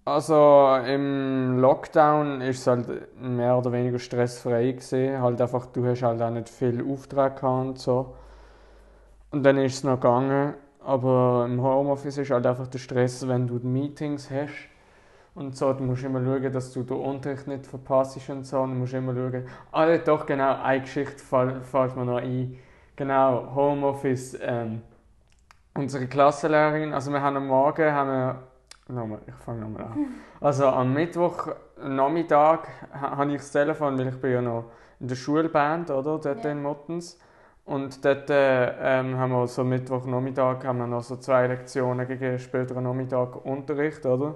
Also 0.06 0.76
im 0.86 1.58
Lockdown 1.60 2.42
ist 2.42 2.60
es 2.60 2.66
halt 2.66 3.18
mehr 3.18 3.56
oder 3.56 3.72
weniger 3.72 3.98
stressfrei 3.98 4.72
gesehen. 4.72 5.20
Halt 5.22 5.40
einfach, 5.40 5.66
du 5.66 5.86
hast 5.86 6.02
halt 6.02 6.20
auch 6.20 6.30
nicht 6.30 6.48
viel 6.50 6.84
Auftrag 6.92 7.40
gehabt 7.40 7.66
und 7.66 7.78
so. 7.78 8.14
Und 9.30 9.42
dann 9.44 9.56
ist 9.58 9.76
es 9.76 9.84
noch 9.84 9.96
gegangen. 9.96 10.54
Aber 10.80 11.46
im 11.48 11.62
Homeoffice 11.62 12.18
ist 12.18 12.30
halt 12.30 12.46
einfach 12.46 12.66
der 12.68 12.78
Stress, 12.78 13.26
wenn 13.26 13.46
du 13.46 13.54
Meetings 13.66 14.30
hast 14.30 14.68
und 15.34 15.56
so. 15.56 15.72
Du 15.72 15.82
musst 15.84 16.04
immer 16.04 16.22
schauen, 16.22 16.52
dass 16.52 16.72
du 16.72 16.82
den 16.82 16.98
Unterricht 16.98 17.46
nicht 17.46 17.66
verpasst 17.66 18.28
und 18.28 18.44
so. 18.44 18.58
Du 18.58 18.72
musst 18.74 18.92
immer 18.92 19.14
schauen. 19.14 19.46
Ah, 19.72 19.96
doch, 19.96 20.26
genau, 20.26 20.60
eine 20.62 20.82
Geschichte 20.82 21.18
fällt 21.18 21.96
mir 21.96 22.04
noch 22.04 22.18
ein. 22.18 22.58
Genau, 22.96 23.54
Homeoffice. 23.54 24.38
Ähm, 24.42 24.82
unsere 25.74 26.06
Klassenlehrerin, 26.06 26.92
also 26.92 27.10
wir 27.10 27.22
haben 27.22 27.36
am 27.36 27.46
Morgen, 27.48 27.92
haben 27.92 28.08
wir, 28.08 28.42
nochmal, 28.88 29.20
ich 29.26 29.34
fange 29.34 29.60
nochmal 29.60 29.84
an. 29.84 30.06
Also 30.40 30.66
am 30.66 30.92
Mittwoch 30.92 31.48
Nachmittag 31.82 32.68
habe 32.92 33.32
ich 33.32 33.38
das 33.38 33.52
Telefon, 33.52 33.98
weil 33.98 34.08
ich 34.08 34.20
bin 34.20 34.32
ja 34.32 34.42
noch 34.42 34.64
in 35.00 35.08
der 35.08 35.16
Schulband, 35.16 35.90
oder, 35.90 36.18
dort 36.18 36.44
ja. 36.44 36.50
in 36.50 36.62
Mottens. 36.62 37.18
Und 37.64 38.04
dort 38.04 38.28
äh, 38.28 39.00
ähm, 39.00 39.16
haben 39.16 39.32
wir 39.32 39.46
so 39.46 39.64
Mittwochnachmittag 39.64 40.64
haben 40.64 40.78
wir 40.78 40.86
noch 40.86 41.02
so 41.02 41.16
zwei 41.16 41.46
Lektionen 41.46 42.06
gegen 42.06 42.38
späteren 42.38 42.84
Nachmittag 42.84 43.42
Unterricht, 43.44 44.04
oder? 44.04 44.34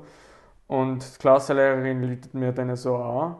Und 0.67 1.15
die 1.15 1.19
Klassenlehrerin 1.19 2.03
läutet 2.03 2.33
mir 2.33 2.53
dann 2.53 2.75
so 2.77 2.97
an 2.97 3.37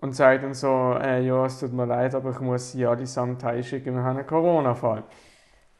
und 0.00 0.16
sagt 0.16 0.44
dann 0.44 0.54
so, 0.54 0.94
äh, 1.00 1.24
ja, 1.24 1.44
es 1.44 1.60
tut 1.60 1.72
mir 1.72 1.86
leid, 1.86 2.14
aber 2.14 2.30
ich 2.30 2.40
muss 2.40 2.72
sie 2.72 2.86
allesamt 2.86 3.44
heimschicken, 3.44 3.94
wir 3.94 4.02
haben 4.02 4.16
einen 4.16 4.26
Corona-Fall. 4.26 5.04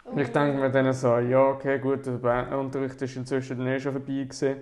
Oh. 0.04 0.16
Ich 0.16 0.32
denke 0.32 0.58
mir 0.58 0.70
dann 0.70 0.92
so, 0.92 1.18
ja, 1.18 1.42
okay, 1.48 1.78
gut, 1.78 2.06
der 2.06 2.58
Unterricht 2.58 3.00
ist 3.02 3.16
inzwischen 3.16 3.58
dann 3.58 3.66
eh 3.68 3.78
schon 3.78 3.92
vorbei 3.92 4.24
gewesen. 4.24 4.56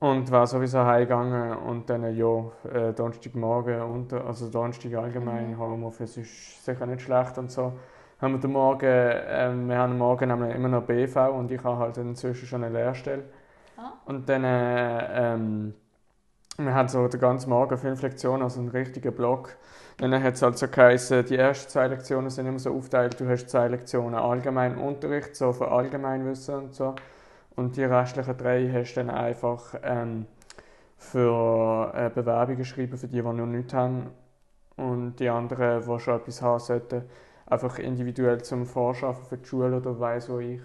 Und 0.00 0.30
war 0.30 0.46
sowieso 0.46 0.84
heimgegangen 0.84 1.56
und 1.56 1.90
dann, 1.90 2.16
ja, 2.16 2.52
äh, 2.72 2.92
Donnerstagmorgen, 2.92 3.82
unter, 3.82 4.24
also 4.24 4.48
Donnerstag 4.48 4.94
allgemein, 4.94 5.50
mhm. 5.50 5.58
Homeoffice 5.58 6.18
ist 6.18 6.64
sicher 6.64 6.86
nicht 6.86 7.02
schlecht 7.02 7.36
und 7.36 7.50
so. 7.50 7.72
Haben 8.20 8.34
wir 8.34 8.40
den 8.40 8.52
Morgen, 8.52 8.86
äh, 8.86 9.52
wir 9.54 9.78
haben 9.78 9.98
Morgen 9.98 10.30
immer 10.30 10.68
noch 10.68 10.82
BV 10.84 11.16
und 11.32 11.50
ich 11.50 11.62
habe 11.64 11.78
halt 11.78 11.96
inzwischen 11.98 12.46
schon 12.46 12.62
eine 12.62 12.72
Lehrstelle. 12.72 13.24
Ah. 13.76 13.94
Und 14.06 14.28
dann, 14.28 14.44
äh, 14.44 15.34
ähm, 15.34 15.74
wir 16.58 16.74
haben 16.74 16.88
so 16.88 17.06
den 17.06 17.20
ganzen 17.20 17.50
Morgen 17.50 17.78
fünf 17.78 18.02
Lektionen, 18.02 18.42
also 18.42 18.58
einen 18.58 18.70
richtigen 18.70 19.14
Block. 19.14 19.56
Dann 19.98 20.22
hat 20.22 20.34
es 20.34 20.42
halt 20.42 20.58
so 20.58 20.66
geheißen, 20.66 21.24
die 21.26 21.36
ersten 21.36 21.70
zwei 21.70 21.86
Lektionen 21.86 22.30
sind 22.30 22.46
immer 22.46 22.58
so 22.58 22.74
aufgeteilt, 22.74 23.20
du 23.20 23.28
hast 23.28 23.48
zwei 23.48 23.68
Lektionen 23.68 24.16
allgemein 24.16 24.76
Unterricht, 24.76 25.36
so 25.36 25.52
für 25.52 25.70
Allgemeinwissen 25.70 26.54
und 26.56 26.74
so. 26.74 26.96
Und 27.54 27.76
die 27.76 27.84
restlichen 27.84 28.36
drei 28.36 28.68
hast 28.72 28.94
du 28.94 29.04
dann 29.04 29.10
einfach 29.10 29.74
ähm, 29.84 30.26
für 30.96 31.92
äh, 31.94 32.10
Bewerbungen 32.10 32.58
geschrieben, 32.58 32.96
für 32.96 33.06
die, 33.08 33.16
die 33.16 33.22
noch 33.22 33.46
nichts 33.46 33.74
haben. 33.74 34.10
Und 34.76 35.16
die 35.16 35.28
anderen, 35.28 35.82
die 35.82 36.00
schon 36.00 36.16
etwas 36.16 36.42
haben 36.42 36.60
sollten, 36.60 37.02
einfach 37.46 37.78
individuell 37.78 38.42
zum 38.42 38.66
Vorschaffen 38.66 39.24
für 39.24 39.38
die 39.38 39.46
Schule 39.46 39.76
oder 39.76 39.98
weiss 40.00 40.28
wo 40.28 40.38
ich. 40.40 40.60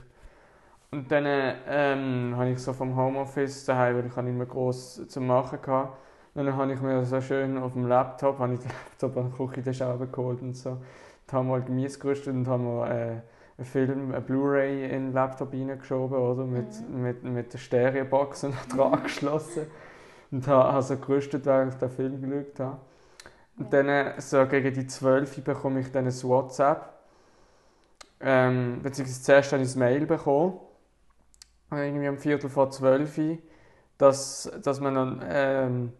Und 0.94 1.12
dann 1.12 1.26
ähm, 1.26 2.36
habe 2.38 2.52
ich 2.52 2.60
so 2.60 2.72
vom 2.72 2.96
Homeoffice 2.96 3.66
daheim, 3.66 3.98
weil 3.98 4.06
ich 4.06 4.16
nicht 4.16 4.38
mehr 4.38 4.46
groß 4.46 5.08
zu 5.08 5.22
machen 5.22 5.58
hatte. 5.66 5.90
dann 6.36 6.56
habe 6.56 6.72
ich 6.72 6.82
mir 6.82 7.04
so 7.04 7.20
schön 7.20 7.58
auf 7.58 7.74
dem 7.74 7.88
Laptop, 7.88 8.38
habe 8.38 8.54
ich 8.54 8.60
den 8.60 8.70
Laptop 8.70 9.18
an 9.18 9.34
der 9.36 9.48
Küche 9.64 10.08
geholt 10.12 10.42
und 10.44 10.56
so. 10.56 10.78
Da 11.26 11.38
haben 11.38 11.48
wir 11.48 11.62
Gemüse 11.62 11.98
gerüstet 11.98 12.36
und 12.36 12.48
haben 12.48 12.66
wir, 12.66 12.92
äh, 12.92 13.22
einen 13.58 13.66
Film, 13.66 14.12
eine 14.12 14.22
Blu-ray 14.22 14.84
in 14.84 15.08
den 15.08 15.14
Laptop 15.14 15.52
reingeschoben, 15.52 16.16
oder? 16.16 16.44
Mit, 16.44 16.68
mhm. 16.88 17.02
mit, 17.02 17.24
mit 17.24 17.54
der 17.54 17.58
Stereobox 17.58 18.44
noch 18.44 18.66
dran 18.68 18.94
angeschlossen. 18.94 19.66
Und 20.30 20.48
habe 20.48 20.66
also 20.66 20.96
gerüstet, 20.98 21.48
während 21.48 21.74
ich 21.74 21.80
den 21.80 21.90
Film 21.90 22.22
geschaut 22.22 22.60
habe. 22.60 22.78
Und 23.58 23.74
dann, 23.74 23.90
äh, 23.90 24.22
so 24.22 24.46
gegen 24.46 24.72
die 24.72 24.86
12 24.86 25.44
bekomme 25.44 25.80
ich 25.80 25.92
dann 25.92 26.06
ein 26.06 26.24
WhatsApp. 26.24 26.88
Ähm, 28.22 28.80
beziehungsweise 28.84 29.24
zuerst 29.24 29.54
habe 29.54 29.64
ich 29.64 29.76
ein 29.76 29.80
Mail 29.80 30.06
bekommen, 30.06 30.60
irgendwie 31.78 32.08
um 32.10 32.18
Viertel 32.18 32.50
vor 32.50 32.70
12 32.70 33.40
dass, 33.98 34.52
dass 34.64 34.80
man 34.80 34.96
dann, 34.96 35.26
ähm, 35.30 35.94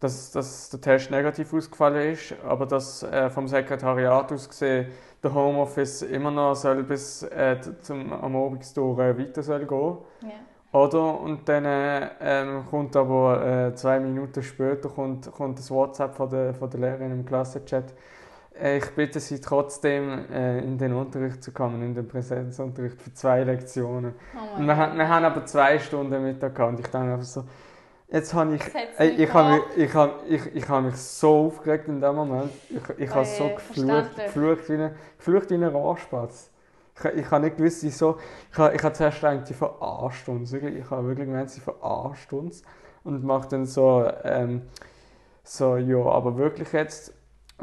dass, 0.00 0.30
dass 0.32 0.70
der 0.70 0.80
Test 0.80 1.10
negativ 1.10 1.52
ausgefallen 1.52 2.12
ist, 2.12 2.34
aber 2.46 2.66
dass 2.66 3.02
äh, 3.02 3.30
vom 3.30 3.48
Sekretariat 3.48 4.30
aus 4.32 4.48
gesehen 4.48 4.88
der 5.22 5.34
Homeoffice 5.34 6.02
immer 6.02 6.30
noch 6.30 6.54
soll 6.54 6.82
bis 6.82 7.22
äh, 7.22 7.56
zum, 7.80 8.12
am 8.12 8.36
Abendstour 8.36 8.98
äh, 8.98 9.18
weiter 9.18 9.42
soll 9.42 9.66
gehen 9.66 9.96
yeah. 10.22 10.32
Oder? 10.74 11.20
Und 11.20 11.48
dann 11.48 11.64
äh, 11.64 12.44
kommt 12.68 12.96
aber 12.96 13.68
äh, 13.68 13.74
zwei 13.76 14.00
Minuten 14.00 14.42
später 14.42 14.88
kommt, 14.88 15.30
kommt 15.30 15.58
das 15.58 15.70
WhatsApp 15.70 16.14
von 16.14 16.28
der, 16.28 16.52
von 16.52 16.68
der 16.68 16.80
Lehrerin 16.80 17.12
im 17.12 17.24
Klassenchat. 17.24 17.94
Äh, 18.60 18.78
ich 18.78 18.90
bitte 18.90 19.20
Sie 19.20 19.40
trotzdem 19.40 20.30
äh, 20.30 20.60
in 20.60 20.78
den 20.78 20.92
Unterricht 20.92 21.42
zu 21.42 21.52
kommen, 21.52 21.82
in 21.82 21.94
den 21.94 22.06
Präsenzunterricht 22.06 23.00
für 23.00 23.12
zwei 23.12 23.42
Lektionen. 23.44 24.14
Oh 24.34 24.58
und 24.58 24.66
wir, 24.66 24.76
wir 24.76 25.08
haben 25.08 25.24
aber 25.24 25.44
zwei 25.46 25.78
Stunden 25.78 26.22
Mittag 26.22 26.54
gehabt 26.54 26.72
und 26.72 26.80
ich 26.80 26.86
dachte 26.86 26.98
einfach 26.98 27.22
so, 27.22 27.44
Jetzt 28.14 28.34
habe 28.34 28.54
ich, 28.54 28.62
ey, 28.98 29.08
ich, 29.08 29.32
habe 29.32 29.54
mich, 29.54 29.62
ich, 29.76 29.94
habe, 29.94 30.12
ich, 30.28 30.54
ich 30.54 30.68
habe 30.68 30.86
mich 30.86 30.96
so 30.96 31.46
aufgeregt 31.46 31.88
in 31.88 32.00
dem 32.00 32.14
Moment. 32.14 32.52
Ich, 32.68 32.98
ich 32.98 33.10
habe 33.12 33.24
so 33.24 33.48
geflucht, 33.48 34.14
geflucht 34.16 34.68
wie, 34.68 34.74
ein, 34.74 34.94
geflucht 35.16 35.50
wie 35.50 35.54
ein 35.54 35.64
Rohrspatz. 35.64 36.50
Ich, 36.96 37.04
ich 37.06 37.30
habe 37.30 37.46
nicht 37.46 37.56
gewusst, 37.56 37.82
wieso. 37.82 38.18
Ich 38.52 38.58
habe, 38.58 38.74
ich 38.74 38.82
habe 38.82 38.94
zuerst 38.94 39.20
gedacht, 39.20 39.46
sie 39.46 39.54
verarscht 39.54 40.28
uns. 40.28 40.52
Ich 40.52 40.90
habe 40.90 41.08
wirklich 41.08 41.26
gemeint, 41.26 41.50
sie 41.50 41.60
verarscht 41.60 42.32
uns. 42.32 42.62
Und 43.02 43.24
mache 43.24 43.48
dann 43.48 43.66
so, 43.66 44.08
ähm, 44.22 44.62
so, 45.42 45.76
ja, 45.76 45.98
aber 46.04 46.36
wirklich 46.36 46.72
jetzt. 46.72 47.13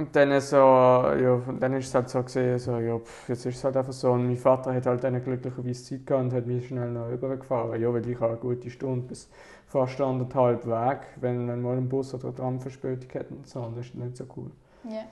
Und 0.01 0.15
dann 0.15 0.41
so, 0.41 0.55
ja, 0.55 1.41
dann 1.59 1.73
ist 1.73 1.89
es 1.89 1.93
halt 1.93 2.09
so 2.09 2.23
gesehen, 2.23 2.57
so, 2.57 2.79
ja, 2.79 2.97
pff, 2.97 3.29
jetzt 3.29 3.45
ist 3.45 3.57
es 3.57 3.63
halt 3.63 3.77
einfach 3.77 3.93
so. 3.93 4.11
Und 4.13 4.25
mein 4.25 4.35
Vater 4.35 4.73
hat 4.73 4.87
halt 4.87 5.03
dann 5.03 5.23
glücklicherweise 5.23 5.83
Zeit 5.83 6.07
gehabt 6.07 6.23
und 6.23 6.33
hat 6.33 6.47
mich 6.47 6.67
schnell 6.67 6.89
noch 6.89 7.07
rübergefahren. 7.07 7.79
Ja, 7.79 7.93
weil 7.93 8.09
ich 8.09 8.19
habe 8.19 8.31
eine 8.31 8.39
gute 8.39 8.71
Stunde 8.71 9.05
bis 9.05 9.29
fast 9.67 10.01
anderthalb 10.01 10.65
Weg, 10.65 11.01
wenn 11.17 11.45
man 11.45 11.61
mal 11.61 11.77
einen 11.77 11.87
Bus 11.87 12.15
oder 12.15 12.29
eine 12.29 12.35
Tramverspätung 12.35 13.09
hat 13.13 13.29
und 13.29 13.47
so. 13.47 13.71
Das 13.75 13.85
ist 13.85 13.93
nicht 13.93 14.17
so 14.17 14.25
cool. 14.35 14.49
Ja. 14.89 15.03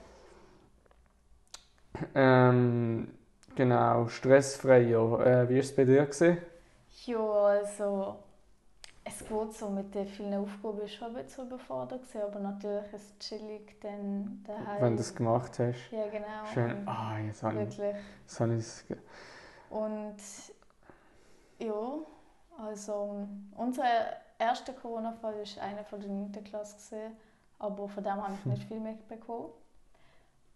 Ähm, 2.16 3.12
genau, 3.54 4.08
stressfreier. 4.08 5.24
Äh, 5.24 5.48
wie 5.50 5.54
war 5.54 5.60
es 5.60 5.76
bei 5.76 5.84
dir? 5.84 6.04
Gewesen? 6.04 6.38
Ja, 7.06 7.44
also 7.44 8.16
es 9.10 9.26
geht 9.26 9.54
so 9.54 9.68
mit 9.68 9.94
den 9.94 10.06
vielen 10.06 10.34
Aufgaben 10.34 10.86
schon 10.88 11.08
ein 11.16 11.24
bisschen 11.24 11.46
überfordert 11.46 12.02
gewesen, 12.02 12.22
aber 12.22 12.40
natürlich 12.40 12.92
ist 12.92 13.02
es 13.02 13.18
chillig 13.18 13.80
dann 13.80 14.44
daheim. 14.46 14.80
Wenn 14.82 14.96
du 14.96 15.02
es 15.02 15.14
gemacht 15.14 15.58
hast. 15.58 15.90
Ja, 15.90 16.06
genau. 16.08 16.46
Schön. 16.52 16.88
Ah, 16.88 17.18
jetzt 17.18 17.42
habe 17.42 17.62
ich 17.62 17.78
es. 17.78 18.84
Und 19.70 20.16
ja, 21.58 21.98
also 22.58 23.26
unser 23.56 23.84
erster 24.38 24.72
Corona-Fall 24.72 25.34
war 25.34 25.62
einer 25.62 25.84
von 25.84 26.00
der 26.00 26.10
9. 26.10 26.44
Klasse, 26.44 27.10
aber 27.58 27.88
von 27.88 28.02
dem 28.02 28.14
habe 28.14 28.34
ich 28.34 28.46
nicht 28.46 28.64
viel 28.68 28.80
mitbekommen. 28.80 29.50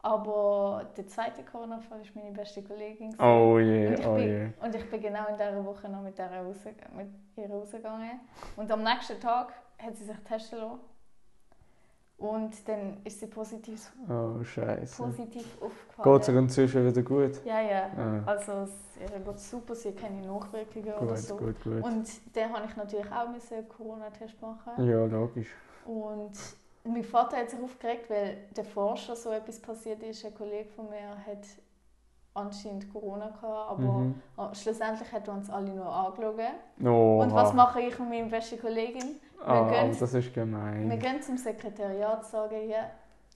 Aber 0.05 0.85
der 0.99 1.07
zweite 1.07 1.43
Corona-Fall 1.43 1.99
war 1.99 2.23
meine 2.23 2.37
beste 2.37 2.63
Kollegin. 2.63 3.17
Oh 3.19 3.59
je, 3.59 3.89
yeah, 3.89 4.07
oh 4.07 4.19
je. 4.19 4.27
Yeah. 4.27 4.51
Und 4.63 4.75
ich 4.75 4.91
bin 4.91 5.01
genau 5.01 5.29
in 5.29 5.39
dieser 5.39 5.65
Woche 5.65 5.89
noch 5.89 6.03
mit, 6.03 6.19
der 6.19 6.31
raus, 6.31 6.59
mit 6.95 7.09
ihr 7.37 7.49
rausgegangen. 7.49 8.21
Und 8.55 8.71
am 8.71 8.83
nächsten 8.83 9.19
Tag 9.19 9.55
hat 9.79 9.97
sie 9.97 10.05
sich 10.05 10.19
testen 10.19 10.59
lassen. 10.59 10.81
Und 12.19 12.69
dann 12.69 12.99
ist 13.03 13.19
sie 13.19 13.29
positiv, 13.29 13.95
oh, 14.07 14.45
Scheiße. 14.45 15.03
positiv 15.03 15.57
aufgefallen. 15.63 16.13
Geht 16.13 16.23
es 16.23 16.29
ihr 16.29 16.39
inzwischen 16.39 16.87
wieder 16.87 17.03
gut? 17.03 17.45
Ja, 17.47 17.61
ja. 17.63 17.91
Ah. 17.97 18.23
Also 18.27 18.53
es 18.53 19.11
geht 19.11 19.39
super, 19.41 19.75
sie 19.75 19.89
hat 19.89 19.97
keine 19.97 20.21
Nachwirkungen 20.21 20.93
gut, 20.93 21.03
oder 21.03 21.17
so. 21.17 21.37
Gut, 21.39 21.65
gut. 21.65 21.83
Und 21.83 22.37
dann 22.37 22.53
habe 22.53 22.67
ich 22.67 22.77
natürlich 22.77 23.11
auch 23.11 23.27
einen 23.27 23.69
Corona-Test 23.71 24.41
machen. 24.43 24.87
Ja, 24.87 25.07
logisch. 25.07 25.49
Und 25.87 26.33
mein 26.85 27.05
Vater 27.05 27.39
hat 27.39 27.51
sich 27.51 27.61
aufgeregt, 27.61 28.11
weil 28.11 28.37
der 28.57 28.65
Forscher 28.65 29.17
so 29.17 29.31
etwas 29.31 29.61
passiert 29.61 30.03
ist. 30.03 30.25
Ein 30.25 30.35
Kollege 30.35 30.69
von 30.71 30.91
mir 30.91 31.11
hat 31.27 31.47
anscheinend 32.35 32.93
Corona 32.93 33.29
gehabt, 33.29 33.71
aber 33.71 33.83
mhm. 33.83 34.15
schlussendlich 34.53 35.11
hat 35.11 35.29
er 35.29 35.35
uns 35.35 35.49
alle 35.49 35.73
nur 35.73 35.87
angeschaut. 35.87 36.35
Oha. 36.83 37.25
Und 37.25 37.35
was 37.35 37.53
mache 37.55 37.81
ich 37.81 37.99
und 37.99 38.11
meine 38.11 38.29
beste 38.29 38.59
Kollegin? 38.59 39.21
Wir 39.39 39.47
ah, 39.47 39.69
gehen, 39.69 39.97
das 39.99 40.15
ist 40.15 40.35
gemein. 40.35 40.91
Wir 40.91 40.97
gehen 40.97 41.23
zum 41.23 41.37
Sekretariat 41.37 42.25
sagen, 42.25 42.69
ja, 42.69 42.91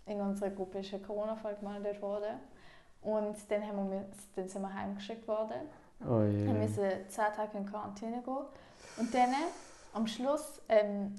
in 0.07 0.21
unserer 0.21 0.51
Gruppe 0.51 0.79
ist 0.81 0.93
ein 0.93 1.03
Corona-Fall 1.03 1.57
gemeldet 1.57 2.01
worden. 2.03 2.41
Und 3.03 3.37
dann, 3.49 3.67
haben 3.67 3.91
wir, 3.91 4.05
dann 4.35 4.49
sind 4.49 4.63
wir 4.63 4.75
heimgeschickt 4.75 5.29
worden. 5.29 5.69
Oh 6.01 6.23
je. 6.23 6.47
Wir 6.47 6.55
müssen 6.55 6.83
zehn 7.09 7.33
Tage 7.37 7.57
in 7.59 7.67
Quarantäne 7.67 8.23
gehen. 8.23 8.45
Und 8.97 9.15
dann, 9.15 9.35
am 9.93 10.07
Schluss, 10.07 10.61
ähm, 10.69 11.15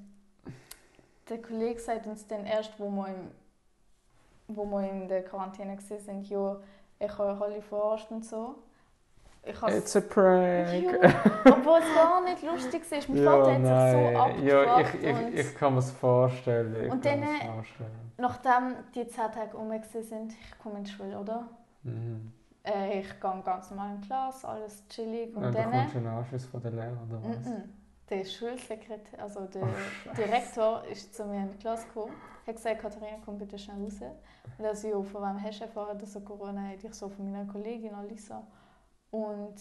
der 1.30 1.40
Kollege 1.40 1.80
sagt 1.80 2.06
uns 2.06 2.26
dann 2.26 2.44
erst, 2.44 2.78
wo 2.78 2.90
wir, 2.90 3.08
im, 3.08 3.30
wo 4.48 4.64
wir 4.66 4.90
in 4.90 5.08
der 5.08 5.24
Quarantäne 5.24 5.78
waren, 5.78 6.22
ja, 6.24 6.56
ich 6.98 7.18
habe 7.18 7.32
euch 7.32 7.40
alle 7.40 7.62
verarscht 7.62 8.10
und 8.10 8.24
so. 8.24 8.56
It's 9.42 9.96
a 9.96 10.00
prank. 10.02 10.84
Ja, 10.84 11.14
obwohl 11.52 11.78
es 11.78 11.94
gar 11.94 12.22
nicht 12.22 12.42
lustig 12.42 12.82
ist. 12.90 13.08
Mein 13.08 13.22
ja, 13.22 13.30
Vater 13.30 13.54
hat 13.54 13.60
nein. 13.62 13.90
sich 13.90 14.12
so 14.12 14.18
abgefragt. 14.20 14.44
Ja, 14.44 14.80
ich, 14.80 15.34
ich, 15.34 15.40
ich 15.46 15.54
kann 15.54 15.72
mir 15.72 15.80
das 15.80 15.90
vorstellen. 15.92 16.84
Ich 16.84 16.92
und 16.92 17.02
dann, 17.02 17.24
vorstellen. 17.24 18.12
nachdem 18.18 18.76
die 18.94 19.08
10 19.08 19.32
Tage 19.32 19.56
um 19.56 19.72
sind, 20.02 20.32
ich 20.32 20.58
komme 20.58 20.78
in 20.78 20.84
die 20.84 20.90
Schule, 20.90 21.18
oder? 21.18 21.48
Mhm. 21.84 22.32
Äh, 22.64 23.00
ich 23.00 23.18
gehe 23.18 23.42
ganz 23.42 23.70
normal 23.70 23.94
in 23.94 24.00
die 24.02 24.06
Klasse, 24.08 24.46
alles 24.46 24.86
chillig. 24.88 25.34
Und, 25.34 25.46
und 25.46 25.54
dann... 25.54 25.70
kommst 25.70 25.94
du 25.94 25.98
einen 25.98 26.06
Anschluss 26.08 26.44
von 26.44 26.60
der 26.60 26.72
Lehrer, 26.72 26.98
oder 27.08 27.22
was? 27.22 27.46
Mm 27.46 27.52
-mm. 27.52 27.62
Der 28.10 28.24
Schulsekretär, 28.24 29.22
also 29.22 29.46
der 29.46 29.62
oh, 29.62 30.14
Direktor 30.16 30.84
ist 30.90 31.14
zu 31.14 31.24
mir 31.24 31.42
in 31.42 31.52
die 31.52 31.58
Klasse 31.58 31.86
gekommen, 31.86 32.12
hat 32.44 32.56
gesagt, 32.56 32.80
Katharina, 32.80 33.18
komm 33.24 33.38
bitte 33.38 33.56
schnell 33.56 33.84
raus. 33.84 34.00
Und 34.58 34.64
er 34.64 34.74
so, 34.74 35.02
von 35.04 35.22
wem 35.22 35.40
hast 35.40 35.60
du 35.60 35.64
erfahren, 35.64 35.96
dass 35.96 36.16
er 36.16 36.22
Corona 36.22 36.60
hat? 36.70 36.82
Ich 36.82 36.94
so, 36.94 37.08
von 37.08 37.30
meiner 37.30 37.50
Kollegin 37.50 37.94
Alisa. 37.94 38.44
Und 39.12 39.54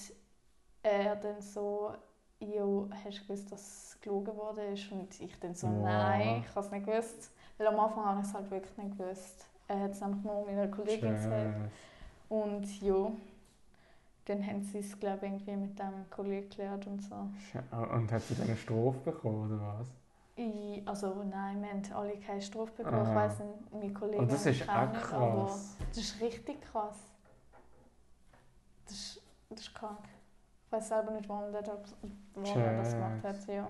er 0.82 1.16
dann 1.16 1.42
so, 1.42 1.94
jo, 2.40 2.90
hast 3.04 3.20
du 3.20 3.24
gewusst, 3.24 3.52
dass 3.52 3.62
es 3.62 4.02
gelogen 4.02 4.36
worden 4.36 4.74
ist? 4.74 4.92
Und 4.92 5.20
ich 5.20 5.40
dann 5.40 5.54
so, 5.54 5.68
wow. 5.68 5.84
nein, 5.84 6.44
ich 6.44 6.56
habe 6.56 6.66
es 6.66 6.72
nicht 6.72 6.86
gewusst. 6.86 7.32
Weil 7.58 7.68
am 7.68 7.80
Anfang 7.80 8.06
habe 8.06 8.22
ich 8.22 8.28
es 8.28 8.34
halt 8.34 8.50
wirklich 8.50 8.78
nicht 8.78 8.98
gewusst. 8.98 9.46
Er 9.68 9.80
hat 9.82 9.92
es 9.92 10.02
nämlich 10.02 10.24
nur 10.24 10.46
meiner 10.46 10.68
Kollegin 10.70 11.14
gesagt. 11.14 11.72
Und 12.30 12.82
ja, 12.82 13.12
dann 14.30 14.46
haben 14.46 14.62
sie 14.62 14.80
es, 14.80 14.98
glaube 15.00 15.26
ich, 15.26 15.32
irgendwie 15.32 15.56
mit 15.56 15.80
dem 15.80 16.08
Kollegen 16.10 16.48
geklärt 16.48 16.86
und 16.86 17.02
so. 17.02 17.16
Und 17.16 18.12
hat 18.12 18.22
sie 18.22 18.36
dann 18.36 18.48
eine 18.48 18.56
Strophe 18.56 19.12
bekommen, 19.12 19.52
oder 19.52 19.80
was? 19.80 19.88
Ich, 20.36 20.88
also 20.88 21.24
nein, 21.24 21.62
wir 21.62 21.70
haben 21.70 21.82
alle 21.94 22.18
keine 22.18 22.42
Strophe 22.42 22.72
bekommen. 22.84 23.06
Ah. 23.06 23.10
Ich 23.10 23.16
weiss 23.16 23.40
nicht, 23.40 23.74
meine 23.74 23.94
Kollegen 23.94 24.20
Und 24.20 24.32
das 24.32 24.46
ist 24.46 24.62
auch 24.70 24.94
krass. 24.94 25.14
aber 25.14 25.52
das 25.90 25.98
ist 25.98 26.22
richtig 26.22 26.62
krass. 26.62 26.98
Das 28.86 28.94
ist, 28.94 29.22
das 29.50 29.60
ist 29.62 29.76
krank. 29.76 30.08
Ich 30.66 30.72
weiß 30.72 30.88
selber 30.88 31.12
nicht, 31.12 31.28
warum 31.28 31.52
der, 31.52 31.64
warum 32.36 32.62
er 32.62 32.78
das 32.78 32.94
gemacht 32.94 33.24
hat. 33.24 33.48
Ja. 33.48 33.68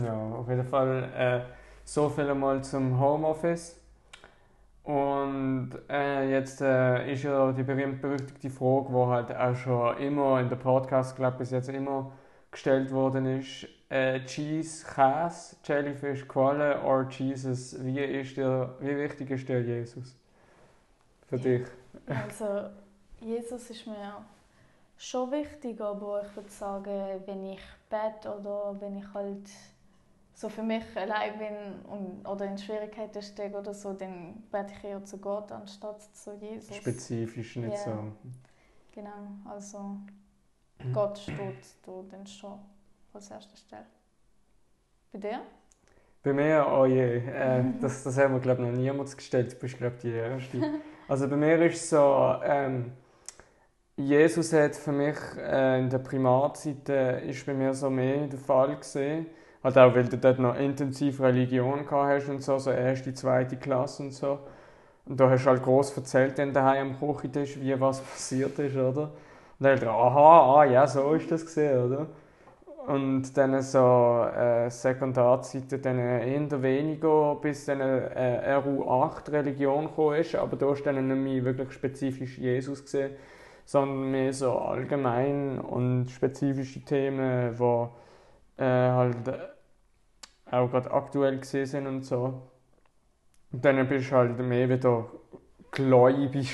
ja, 0.00 0.34
auf 0.36 0.48
jeden 0.48 0.64
Fall 0.64 1.12
äh, 1.14 1.40
so 1.84 2.08
viel 2.08 2.30
einmal 2.30 2.62
zum 2.62 2.98
Homeoffice. 2.98 3.79
Und 4.82 5.70
äh, 5.88 6.30
jetzt 6.30 6.62
äh, 6.62 7.12
ist 7.12 7.22
ja 7.22 7.52
die 7.52 7.62
berühmt-berüchtigte 7.62 8.50
Frage, 8.50 8.88
die 8.88 8.94
halt 8.94 9.36
auch 9.36 9.54
schon 9.54 9.96
immer 9.98 10.40
in 10.40 10.48
der 10.48 10.56
Podcast, 10.56 11.16
glaube 11.16 11.38
bis 11.38 11.50
jetzt 11.50 11.68
immer 11.68 12.12
gestellt 12.50 12.90
worden 12.90 13.38
ist. 13.38 13.66
Äh, 13.88 14.24
Cheese, 14.24 14.86
Käse, 14.86 15.56
Jellyfish, 15.64 16.26
Qualle 16.26 16.80
oder 16.82 17.08
Jesus? 17.10 17.76
Wie, 17.84 18.00
ist 18.00 18.36
der, 18.36 18.74
wie 18.80 18.96
wichtig 18.96 19.30
ist 19.30 19.48
der 19.48 19.62
Jesus 19.62 20.16
für 21.28 21.38
dich? 21.38 21.66
Also, 22.06 22.70
Jesus 23.20 23.70
ist 23.70 23.86
mir 23.86 24.24
schon 24.96 25.30
wichtig, 25.30 25.80
aber 25.80 26.22
ich 26.24 26.36
würde 26.36 26.50
sagen, 26.50 27.20
wenn 27.26 27.44
ich 27.52 27.60
bete 27.88 28.34
oder 28.34 28.76
wenn 28.80 28.96
ich 28.96 29.12
halt 29.12 29.50
so 30.40 30.48
für 30.48 30.62
mich 30.62 30.84
allein 30.96 31.38
bin 31.38 31.84
und, 31.84 32.26
oder 32.26 32.46
in 32.46 32.56
Schwierigkeiten 32.56 33.20
stecke 33.20 33.58
oder 33.58 33.74
so, 33.74 33.92
dann 33.92 34.42
bete 34.50 34.72
ich 34.72 34.84
eher 34.84 35.04
zu 35.04 35.18
Gott 35.18 35.52
anstatt 35.52 36.02
zu 36.16 36.34
Jesus. 36.40 36.74
Spezifisch 36.76 37.56
nicht 37.56 37.72
yeah. 37.72 37.84
so. 37.84 38.12
Genau, 38.92 39.28
also 39.44 39.98
Gott 40.94 41.18
steht 41.18 41.76
da 41.84 41.92
dann 42.10 42.26
schon 42.26 42.58
als 43.12 43.30
erster 43.30 43.56
Stelle. 43.56 43.84
Bei 45.12 45.18
dir? 45.18 45.42
Bei 46.22 46.32
mir, 46.32 46.66
oh 46.70 46.86
je, 46.86 47.18
äh, 47.18 47.62
das, 47.78 48.02
das 48.02 48.16
haben 48.16 48.32
wir 48.32 48.40
glaube 48.40 48.62
noch 48.62 48.72
niemals 48.72 49.14
gestellt, 49.14 49.52
du 49.52 49.56
bist 49.56 49.76
glaube 49.76 49.96
die 50.02 50.10
Erste. 50.10 50.80
Also 51.06 51.28
bei 51.28 51.36
mir 51.36 51.60
ist 51.66 51.74
es 51.74 51.90
so, 51.90 52.36
ähm, 52.44 52.92
Jesus 53.96 54.54
hat 54.54 54.74
für 54.74 54.92
mich 54.92 55.16
äh, 55.36 55.80
in 55.80 55.90
der 55.90 55.98
Primarzeit 55.98 56.88
äh, 56.88 57.28
ist 57.28 57.44
bei 57.44 57.52
mir 57.52 57.74
so 57.74 57.90
mehr 57.90 58.26
der 58.26 58.38
Fall 58.38 58.76
gesehen 58.76 59.26
Halt 59.62 59.76
auch, 59.76 59.94
weil 59.94 60.04
du 60.04 60.16
dort 60.16 60.38
noch 60.38 60.56
intensiv 60.56 61.20
Religion 61.20 61.84
hast 61.90 62.28
und 62.28 62.42
so, 62.42 62.58
so 62.58 62.70
erste, 62.70 63.12
zweite 63.12 63.56
Klasse 63.56 64.04
und 64.04 64.12
so. 64.12 64.38
Und 65.04 65.20
da 65.20 65.28
hast 65.28 65.44
du 65.44 65.50
halt 65.50 65.62
gross 65.62 65.94
erzählt 65.96 66.38
dann 66.38 66.52
daheim 66.52 66.92
am 66.92 66.98
Küchentisch, 66.98 67.60
wie 67.60 67.78
was 67.78 68.00
passiert 68.12 68.58
ist, 68.58 68.76
oder? 68.76 69.02
Und 69.58 69.66
dann 69.66 69.72
halt, 69.72 69.84
aha, 69.86 70.60
ah, 70.60 70.64
ja, 70.64 70.86
so 70.86 71.12
ist 71.12 71.30
das 71.30 71.44
gesehen, 71.44 71.84
oder? 71.84 72.06
Und 72.86 73.36
dann 73.36 73.60
so 73.60 74.24
äh, 74.34 74.70
Sekundarzeiten 74.70 75.82
dann 75.82 75.98
eher 75.98 76.62
weniger, 76.62 77.34
bis 77.34 77.66
dann 77.66 77.80
äh, 77.80 78.58
RU8 78.64 79.30
Religion 79.32 79.86
gekommen 79.88 80.16
ist, 80.16 80.34
aber 80.34 80.56
da 80.56 80.72
ist 80.72 80.86
dann 80.86 81.06
nicht 81.06 81.16
mehr 81.16 81.44
wirklich 81.44 81.72
spezifisch 81.72 82.38
Jesus 82.38 82.82
gesehen, 82.82 83.12
sondern 83.66 84.10
mehr 84.10 84.32
so 84.32 84.52
allgemein 84.52 85.58
und 85.58 86.10
spezifische 86.10 86.80
Themen, 86.80 87.54
die 87.54 87.86
äh, 88.60 88.90
halt 88.90 89.28
äh, 89.28 89.38
auch 90.50 90.70
gerade 90.70 90.90
aktuell 90.90 91.38
gesehen 91.38 91.66
sind 91.66 91.86
und 91.86 92.02
so. 92.02 92.42
Und 93.52 93.64
dann 93.64 93.88
bist 93.88 94.10
du 94.10 94.16
halt 94.16 94.38
mehr 94.38 94.68
wieder 94.68 95.06
gläubig 95.70 96.52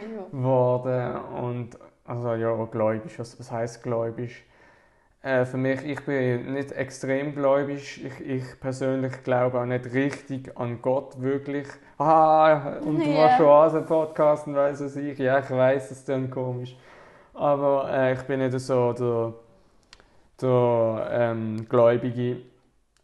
geworden. 0.30 1.16
Und, 1.16 1.78
also 2.04 2.34
ja, 2.34 2.64
gläubig, 2.66 3.18
was, 3.18 3.38
was 3.40 3.50
heisst 3.50 3.82
gläubig? 3.82 4.44
Äh, 5.22 5.44
für 5.44 5.56
mich, 5.56 5.84
ich 5.84 6.04
bin 6.04 6.52
nicht 6.52 6.72
extrem 6.72 7.34
gläubig. 7.34 8.04
Ich, 8.04 8.20
ich 8.20 8.60
persönlich 8.60 9.24
glaube 9.24 9.60
auch 9.60 9.64
nicht 9.64 9.92
richtig 9.92 10.56
an 10.56 10.80
Gott, 10.82 11.20
wirklich. 11.20 11.66
Ah, 11.98 12.78
und 12.80 13.00
du 13.00 13.08
yeah. 13.08 13.22
machst 13.22 13.38
schon 13.38 13.76
einen 13.76 13.86
Podcast 13.86 14.46
und 14.46 14.54
weiss 14.54 14.80
was 14.84 14.94
ich. 14.94 15.18
Ja, 15.18 15.38
ich 15.40 15.50
weiß, 15.50 15.88
das 15.88 15.98
ist 15.98 16.08
dann 16.08 16.30
komisch. 16.30 16.76
Aber 17.34 17.90
äh, 17.90 18.12
ich 18.12 18.22
bin 18.22 18.38
nicht 18.38 18.58
so 18.60 18.92
der 18.92 19.45
der 20.40 21.08
ähm, 21.10 21.66
Gläubige. 21.68 22.38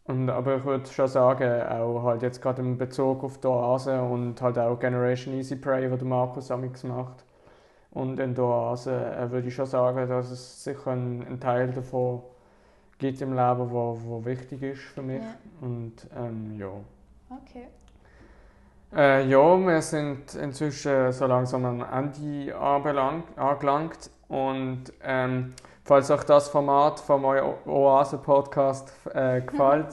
Und, 0.04 0.28
aber 0.30 0.56
ich 0.56 0.64
würde 0.64 0.86
schon 0.90 1.08
sagen, 1.08 1.62
auch 1.68 2.02
halt 2.02 2.22
jetzt 2.22 2.42
gerade 2.42 2.60
in 2.60 2.76
Bezug 2.76 3.22
auf 3.22 3.38
die 3.38 3.46
Oase 3.46 4.02
und 4.02 4.40
halt 4.42 4.58
auch 4.58 4.78
Generation 4.78 5.34
Easy 5.34 5.56
Pray, 5.56 5.90
was 5.90 5.98
der 5.98 6.08
Markus 6.08 6.50
Amix 6.50 6.82
macht. 6.82 7.24
Und 7.92 8.18
in 8.18 8.34
der 8.34 8.44
Oase 8.44 8.92
äh, 8.92 9.30
würde 9.30 9.48
ich 9.48 9.54
schon 9.54 9.66
sagen, 9.66 10.08
dass 10.08 10.30
es 10.30 10.64
sicher 10.64 10.90
ein, 10.90 11.24
ein 11.26 11.40
Teil 11.40 11.70
davon 11.72 12.22
gibt 12.98 13.20
im 13.20 13.32
Leben, 13.32 13.70
wo, 13.70 13.98
wo 14.04 14.24
wichtig 14.24 14.62
ist 14.62 14.80
für 14.80 15.02
mich. 15.02 15.22
Ja. 15.22 15.34
Und 15.60 15.94
ähm, 16.16 16.58
ja. 16.58 16.70
Okay. 17.30 17.68
Äh, 18.94 19.26
ja, 19.28 19.58
wir 19.58 19.80
sind 19.80 20.34
inzwischen 20.34 21.12
so 21.12 21.26
langsam 21.26 21.64
am 21.64 21.80
Ende 21.80 22.54
angelangt 22.56 24.10
und 24.28 24.92
ähm, 25.02 25.54
Falls 25.84 26.10
euch 26.10 26.22
das 26.24 26.48
Format 26.48 27.00
vom 27.00 27.24
Oase-Podcast 27.24 28.92
äh, 29.12 29.40
gefällt, 29.46 29.88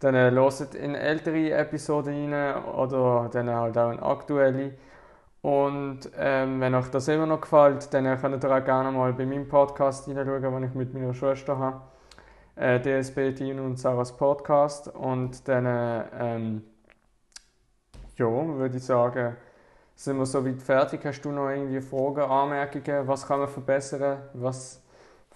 dann 0.00 0.14
äh, 0.16 0.30
hört 0.32 0.74
in 0.74 0.94
ältere 0.96 1.52
Episoden 1.52 2.32
rein 2.32 2.64
oder 2.64 3.28
dann 3.32 3.48
halt 3.48 3.78
auch 3.78 3.92
in 3.92 4.00
aktuelle. 4.00 4.72
Und 5.42 6.00
ähm, 6.18 6.60
wenn 6.60 6.74
euch 6.74 6.88
das 6.88 7.08
immer 7.08 7.26
noch 7.26 7.40
gefällt, 7.40 7.94
dann 7.94 8.20
könnt 8.20 8.44
ihr 8.44 8.50
auch 8.50 8.64
gerne 8.64 8.90
mal 8.90 9.12
bei 9.12 9.24
meinem 9.24 9.48
Podcast 9.48 10.04
hineinschauen, 10.06 10.42
den 10.42 10.64
ich 10.64 10.74
mit 10.74 10.92
meiner 10.92 11.14
Schwester 11.14 11.56
habe. 11.56 11.80
Äh, 12.56 12.80
DSB 12.80 13.32
Tino 13.32 13.64
und 13.64 13.78
Sarahs 13.78 14.16
Podcast. 14.16 14.88
Und 14.88 15.46
dann, 15.48 15.64
äh, 15.64 16.04
ähm, 16.18 16.62
ja, 18.16 18.26
würde 18.26 18.76
ich 18.76 18.84
sagen, 18.84 19.36
sind 19.94 20.18
wir 20.18 20.26
soweit 20.26 20.60
fertig. 20.60 21.04
Hast 21.04 21.22
du 21.22 21.30
noch 21.30 21.48
irgendwie 21.48 21.80
Fragen, 21.80 22.20
Anmerkungen? 22.20 23.06
Was 23.06 23.26
kann 23.26 23.38
man 23.38 23.48
verbessern? 23.48 24.18
Was 24.34 24.82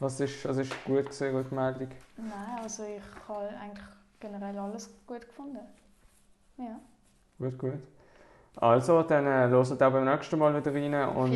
was 0.01 0.21
ist, 0.21 0.47
also 0.47 0.61
ist 0.61 0.73
gut 0.85 1.05
gewesen, 1.05 1.37
Rückmeldung? 1.37 1.89
Nein, 2.17 2.59
also 2.63 2.85
ich 2.85 3.29
habe 3.29 3.49
eigentlich 3.49 3.85
generell 4.21 4.59
alles 4.59 4.91
gut 5.07 5.21
gefunden. 5.21 5.61
Ja. 6.57 6.81
Gut, 7.39 7.59
gut. 7.59 7.81
Also, 8.57 9.03
dann 9.03 9.27
äh, 9.27 9.49
hören 9.49 9.81
wir 9.81 9.91
beim 9.91 10.05
nächsten 10.05 10.39
Mal 10.39 10.55
wieder 10.55 10.73
rein 10.73 11.17
und 11.17 11.33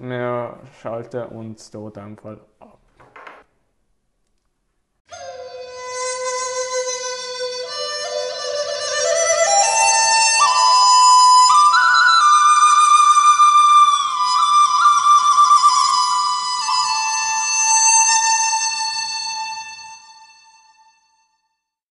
wir 0.00 0.58
schalten 0.80 1.24
uns 1.26 1.70
hier 1.70 1.86
in 1.86 1.92
dem 1.92 2.16
Fall 2.16 2.40
ab. 2.60 2.78